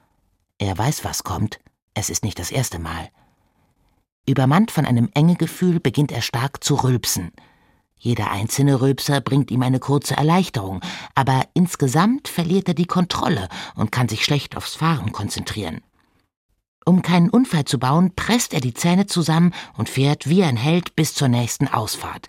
Er 0.59 0.77
weiß, 0.77 1.05
was 1.05 1.25
kommt. 1.25 1.59
Es 1.95 2.11
ist 2.11 2.25
nicht 2.25 2.39
das 2.39 2.51
erste 2.51 2.79
Mal. 2.79 3.11
Übermannt 4.27 4.71
von 4.71 4.87
einem 4.87 5.11
Engegefühl 5.15 5.81
beginnt 5.81 6.13
er 6.13 6.23
stark 6.23 6.63
zu 6.63 6.75
rülpsen. 6.77 7.33
Jeder 7.99 8.31
einzelne 8.31 8.81
Rülpser 8.81 9.21
bringt 9.21 9.51
ihm 9.51 9.63
eine 9.63 9.81
kurze 9.81 10.17
Erleichterung, 10.17 10.81
aber 11.15 11.47
insgesamt 11.55 12.29
verliert 12.29 12.69
er 12.69 12.75
die 12.75 12.87
Kontrolle 12.87 13.49
und 13.77 13.93
kann 13.93 14.09
sich 14.09 14.25
schlecht 14.25 14.57
aufs 14.57 14.75
Fahren 14.75 15.13
konzentrieren. 15.13 15.81
Um 16.85 17.01
keinen 17.01 17.31
Unfall 17.31 17.65
zu 17.65 17.79
bauen, 17.79 18.13
presst 18.15 18.53
er 18.53 18.61
die 18.61 18.75
Zähne 18.75 19.07
zusammen 19.07 19.55
und 19.77 19.89
fährt 19.89 20.29
wie 20.29 20.45
ein 20.45 20.57
Held 20.57 20.97
bis 20.97 21.15
zur 21.15 21.29
nächsten 21.29 21.69
Ausfahrt 21.69 22.29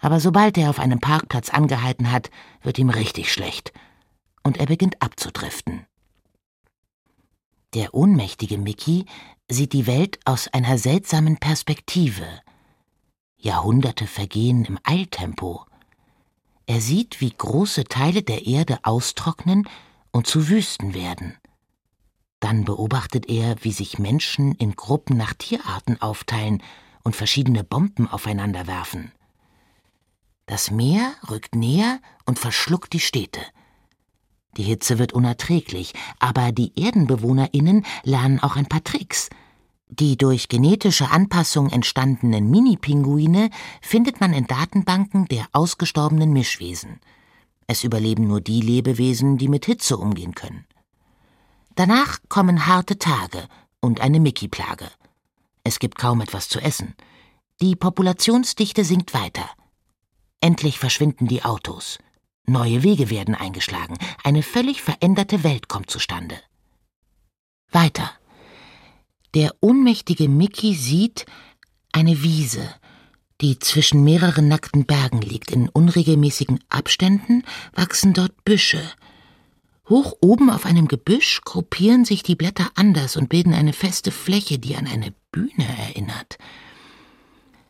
aber 0.00 0.20
sobald 0.20 0.58
er 0.58 0.70
auf 0.70 0.78
einem 0.78 1.00
Parkplatz 1.00 1.50
angehalten 1.50 2.12
hat, 2.12 2.30
wird 2.62 2.78
ihm 2.78 2.90
richtig 2.90 3.32
schlecht, 3.32 3.72
und 4.42 4.58
er 4.58 4.66
beginnt 4.66 5.02
abzudriften. 5.02 5.86
Der 7.74 7.94
ohnmächtige 7.94 8.58
Mickey 8.58 9.06
sieht 9.50 9.72
die 9.72 9.86
Welt 9.86 10.20
aus 10.24 10.48
einer 10.48 10.78
seltsamen 10.78 11.38
Perspektive. 11.38 12.24
Jahrhunderte 13.46 14.08
vergehen 14.08 14.64
im 14.64 14.78
Eiltempo. 14.82 15.64
Er 16.66 16.80
sieht, 16.80 17.20
wie 17.20 17.30
große 17.30 17.84
Teile 17.84 18.22
der 18.22 18.44
Erde 18.44 18.80
austrocknen 18.82 19.68
und 20.10 20.26
zu 20.26 20.48
Wüsten 20.48 20.94
werden. 20.94 21.36
Dann 22.40 22.64
beobachtet 22.64 23.28
er, 23.28 23.54
wie 23.62 23.70
sich 23.70 24.00
Menschen 24.00 24.52
in 24.56 24.74
Gruppen 24.74 25.16
nach 25.16 25.32
Tierarten 25.32 26.02
aufteilen 26.02 26.60
und 27.04 27.14
verschiedene 27.14 27.62
Bomben 27.62 28.08
aufeinander 28.08 28.66
werfen. 28.66 29.12
Das 30.46 30.72
Meer 30.72 31.12
rückt 31.30 31.54
näher 31.54 32.00
und 32.24 32.40
verschluckt 32.40 32.92
die 32.92 33.00
Städte. 33.00 33.40
Die 34.56 34.64
Hitze 34.64 34.98
wird 34.98 35.12
unerträglich, 35.12 35.92
aber 36.18 36.50
die 36.50 36.72
Erdenbewohnerinnen 36.76 37.86
lernen 38.02 38.40
auch 38.40 38.56
ein 38.56 38.66
paar 38.66 38.82
Tricks. 38.82 39.30
Die 39.88 40.16
durch 40.16 40.48
genetische 40.48 41.10
Anpassung 41.10 41.70
entstandenen 41.70 42.50
Mini-Pinguine 42.50 43.50
findet 43.80 44.20
man 44.20 44.32
in 44.32 44.46
Datenbanken 44.46 45.26
der 45.26 45.46
ausgestorbenen 45.52 46.32
Mischwesen. 46.32 47.00
Es 47.68 47.84
überleben 47.84 48.26
nur 48.26 48.40
die 48.40 48.60
Lebewesen, 48.60 49.38
die 49.38 49.48
mit 49.48 49.66
Hitze 49.66 49.96
umgehen 49.96 50.34
können. 50.34 50.66
Danach 51.76 52.18
kommen 52.28 52.66
harte 52.66 52.98
Tage 52.98 53.48
und 53.80 54.00
eine 54.00 54.18
Mickey-Plage. 54.18 54.90
Es 55.62 55.78
gibt 55.78 55.98
kaum 55.98 56.20
etwas 56.20 56.48
zu 56.48 56.60
essen. 56.60 56.94
Die 57.60 57.76
Populationsdichte 57.76 58.84
sinkt 58.84 59.14
weiter. 59.14 59.48
Endlich 60.40 60.78
verschwinden 60.78 61.26
die 61.26 61.44
Autos. 61.44 61.98
Neue 62.46 62.82
Wege 62.82 63.10
werden 63.10 63.34
eingeschlagen. 63.34 63.98
Eine 64.22 64.42
völlig 64.42 64.82
veränderte 64.82 65.42
Welt 65.42 65.68
kommt 65.68 65.90
zustande. 65.90 66.40
Weiter. 67.70 68.10
Der 69.36 69.54
ohnmächtige 69.60 70.30
Mickey 70.30 70.74
sieht 70.74 71.26
eine 71.92 72.22
Wiese, 72.22 72.66
die 73.42 73.58
zwischen 73.58 74.02
mehreren 74.02 74.48
nackten 74.48 74.86
Bergen 74.86 75.20
liegt. 75.20 75.50
In 75.50 75.68
unregelmäßigen 75.68 76.60
Abständen 76.70 77.42
wachsen 77.74 78.14
dort 78.14 78.46
Büsche. 78.46 78.80
Hoch 79.90 80.14
oben 80.22 80.48
auf 80.48 80.64
einem 80.64 80.88
Gebüsch 80.88 81.42
gruppieren 81.44 82.06
sich 82.06 82.22
die 82.22 82.34
Blätter 82.34 82.70
anders 82.76 83.18
und 83.18 83.28
bilden 83.28 83.52
eine 83.52 83.74
feste 83.74 84.10
Fläche, 84.10 84.58
die 84.58 84.74
an 84.74 84.86
eine 84.86 85.12
Bühne 85.32 85.68
erinnert. 85.86 86.38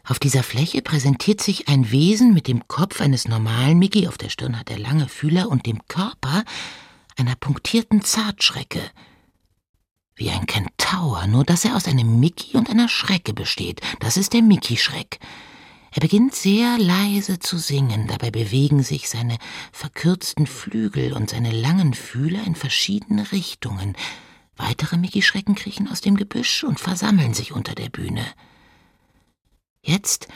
Auf 0.04 0.20
dieser 0.20 0.44
Fläche 0.44 0.82
präsentiert 0.82 1.40
sich 1.40 1.66
ein 1.66 1.90
Wesen 1.90 2.32
mit 2.32 2.46
dem 2.46 2.68
Kopf 2.68 3.00
eines 3.00 3.26
normalen 3.26 3.80
Mickey, 3.80 4.06
auf 4.06 4.18
der 4.18 4.28
Stirn 4.28 4.56
hat 4.56 4.70
er 4.70 4.78
lange 4.78 5.08
Fühler 5.08 5.48
und 5.48 5.66
dem 5.66 5.80
Körper 5.88 6.44
einer 7.16 7.34
punktierten 7.34 8.02
Zartschrecke. 8.02 8.82
Wie 10.16 10.30
ein 10.30 10.46
Kentaur, 10.46 11.26
nur 11.26 11.44
dass 11.44 11.66
er 11.66 11.76
aus 11.76 11.86
einem 11.86 12.18
Mickey 12.18 12.56
und 12.56 12.70
einer 12.70 12.88
Schrecke 12.88 13.34
besteht. 13.34 13.82
Das 14.00 14.16
ist 14.16 14.32
der 14.32 14.40
Mickey-Schreck. 14.40 15.18
Er 15.92 16.00
beginnt 16.00 16.34
sehr 16.34 16.78
leise 16.78 17.38
zu 17.38 17.58
singen, 17.58 18.06
dabei 18.06 18.30
bewegen 18.30 18.82
sich 18.82 19.10
seine 19.10 19.36
verkürzten 19.72 20.46
Flügel 20.46 21.12
und 21.12 21.30
seine 21.30 21.50
langen 21.50 21.92
Fühler 21.92 22.42
in 22.46 22.54
verschiedene 22.54 23.30
Richtungen. 23.30 23.94
Weitere 24.56 24.96
Mickey-Schrecken 24.96 25.54
kriechen 25.54 25.86
aus 25.88 26.00
dem 26.00 26.16
Gebüsch 26.16 26.64
und 26.64 26.80
versammeln 26.80 27.34
sich 27.34 27.52
unter 27.52 27.74
der 27.74 27.90
Bühne. 27.90 28.24
Jetzt 29.82 30.28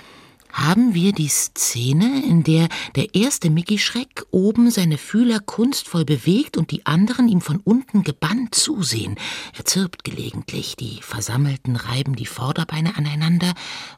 haben 0.53 0.95
wir 0.95 1.13
die 1.13 1.29
Szene, 1.29 2.25
in 2.25 2.43
der 2.43 2.69
der 2.97 3.15
erste 3.15 3.51
Mickey 3.51 3.79
Schreck 3.79 4.25
oben 4.31 4.71
seine 4.71 4.99
Fühler 4.99 5.41
kunstvoll 5.41 6.05
bewegt 6.05 6.57
und 6.57 6.71
die 6.71 6.87
anderen 6.87 7.29
ihm 7.29 7.41
von 7.41 7.59
unten 7.59 8.03
gebannt 8.03 8.55
zusehen. 8.55 9.17
Er 9.57 9.65
zirpt 9.65 10.05
gelegentlich, 10.05 10.77
die 10.77 11.01
Versammelten 11.03 11.77
reiben 11.77 12.17
die 12.17 12.27
Vorderbeine 12.27 12.97
aneinander 12.97 13.55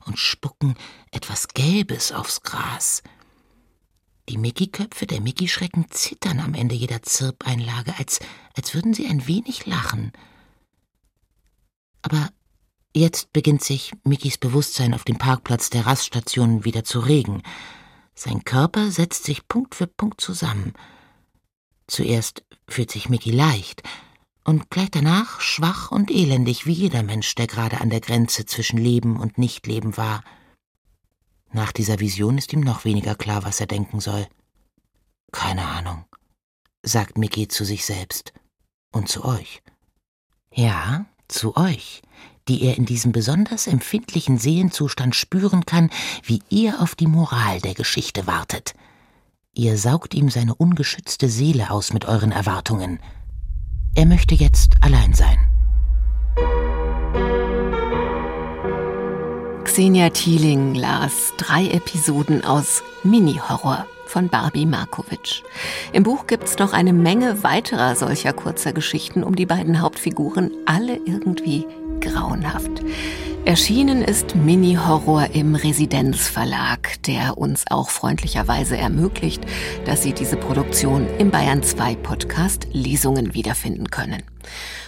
und 0.07 0.19
spucken 0.19 0.75
etwas 1.11 1.49
Gelbes 1.49 2.13
aufs 2.13 2.43
Gras. 2.43 3.03
Die 4.29 4.39
Mickey-Köpfe 4.39 5.07
der 5.07 5.21
Mickey-Schrecken 5.21 5.87
zittern 5.91 6.41
am 6.41 6.55
Ende 6.55 6.75
jeder 6.75 7.03
Zirpeinlage, 7.03 7.95
als, 7.99 8.21
als 8.57 8.73
würden 8.75 8.95
sie 8.95 9.07
ein 9.07 9.27
wenig 9.27 9.67
lachen. 9.67 10.13
Aber 12.03 12.31
Jetzt 12.95 13.33
beginnt 13.33 13.65
sich 13.65 13.93
Mickys 14.05 14.37
Bewusstsein 14.37 14.93
auf 14.93 15.05
dem 15.05 15.17
Parkplatz 15.17 15.71
der 15.71 15.87
Raststation 15.87 16.65
wieder 16.65 16.85
zu 16.85 17.01
regen. 17.01 17.43
Sein 18.15 18.45
Körper 18.45 18.91
setzt 18.91 19.25
sich 19.25 19.49
Punkt 19.49 19.75
für 19.75 19.87
Punkt 19.87 20.21
zusammen. 20.21 20.75
Zuerst 21.87 22.45
fühlt 22.69 22.91
sich 22.91 23.09
Mickey 23.09 23.31
leicht 23.31 23.83
und 24.45 24.71
gleich 24.71 24.91
danach 24.91 25.41
schwach 25.41 25.91
und 25.91 26.11
elendig 26.11 26.67
wie 26.67 26.73
jeder 26.73 27.03
Mensch, 27.03 27.35
der 27.35 27.47
gerade 27.47 27.81
an 27.81 27.89
der 27.89 28.01
Grenze 28.01 28.45
zwischen 28.45 28.79
Leben 28.79 29.19
und 29.19 29.39
Nichtleben 29.39 29.97
war. 29.97 30.23
Nach 31.51 31.73
dieser 31.73 31.99
Vision 31.99 32.37
ist 32.37 32.53
ihm 32.53 32.61
noch 32.61 32.85
weniger 32.85 33.15
klar, 33.15 33.45
was 33.45 33.61
er 33.61 33.67
denken 33.67 34.01
soll. 34.01 34.27
Keine 35.33 35.67
Ahnung, 35.67 36.05
sagt 36.83 37.17
Mickey 37.17 37.49
zu 37.49 37.65
sich 37.65 37.87
selbst 37.87 38.35
und 38.91 39.09
zu 39.09 39.25
euch. 39.25 39.63
Ja, 40.53 41.07
zu 41.29 41.57
euch, 41.57 42.03
die 42.49 42.63
er 42.63 42.77
in 42.77 42.87
diesem 42.87 43.13
besonders 43.13 43.67
empfindlichen 43.67 44.39
Seelenzustand 44.39 45.15
spüren 45.15 45.67
kann, 45.67 45.91
wie 46.25 46.43
ihr 46.49 46.81
auf 46.81 46.95
die 46.95 47.07
Moral 47.07 47.61
der 47.61 47.75
Geschichte 47.75 48.27
wartet. 48.27 48.75
Ihr 49.55 49.77
saugt 49.77 50.15
ihm 50.15 50.31
seine 50.31 50.55
ungeschützte 50.55 51.29
Seele 51.29 51.71
aus 51.71 51.93
mit 51.93 52.07
euren 52.07 52.33
Erwartungen. 52.33 53.01
Er 53.95 54.07
möchte 54.07 54.35
jetzt 54.35 54.75
allein 54.81 55.13
sein. 55.13 55.39
Xenia 59.65 60.11
Thieling 60.11 60.75
las 60.75 61.33
drei 61.37 61.69
Episoden 61.69 62.45
aus 62.45 62.83
Mini-Horror 63.05 63.87
von 64.07 64.29
Barbie 64.29 64.67
Markovic. 64.67 65.43
Im 65.93 66.03
Buch 66.03 66.27
gibt's 66.27 66.59
noch 66.59 66.75
eine 66.75 66.93
Menge 66.93 67.43
weiterer 67.43 67.97
solcher 67.97 68.35
kurzer 68.35 68.73
Geschichten 68.73 69.25
um 69.25 69.35
die 69.35 69.47
beiden 69.47 69.81
Hauptfiguren, 69.81 70.51
alle 70.67 70.97
irgendwie 70.97 71.67
grauenhaft. 72.03 72.83
Erschienen 73.45 74.03
ist 74.03 74.37
Mini-Horror 74.37 75.31
im 75.33 75.57
Residenzverlag, 75.57 77.03
der 77.03 77.39
uns 77.39 77.65
auch 77.71 77.91
freundlicherweise 77.91 78.77
ermöglicht, 78.77 79.45
dass 79.85 80.03
Sie 80.03 80.13
diese 80.13 80.37
Produktion 80.37 81.09
im 81.19 81.31
Bayern 81.31 81.63
2 81.63 81.97
Podcast 81.97 82.69
Lesungen 82.73 83.35
wiederfinden 83.35 83.91
können. 83.91 84.23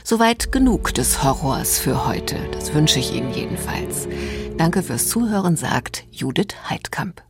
Soweit 0.05 0.53
genug 0.53 0.95
des 0.95 1.25
Horrors 1.25 1.79
für 1.79 2.07
heute. 2.07 2.37
Das 2.53 2.75
wünsche 2.75 2.99
ich 2.99 3.13
Ihnen 3.13 3.33
jedenfalls. 3.33 4.07
Danke 4.57 4.83
fürs 4.83 5.09
Zuhören, 5.09 5.57
sagt 5.57 6.05
Judith 6.13 6.55
Heidkamp. 6.69 7.23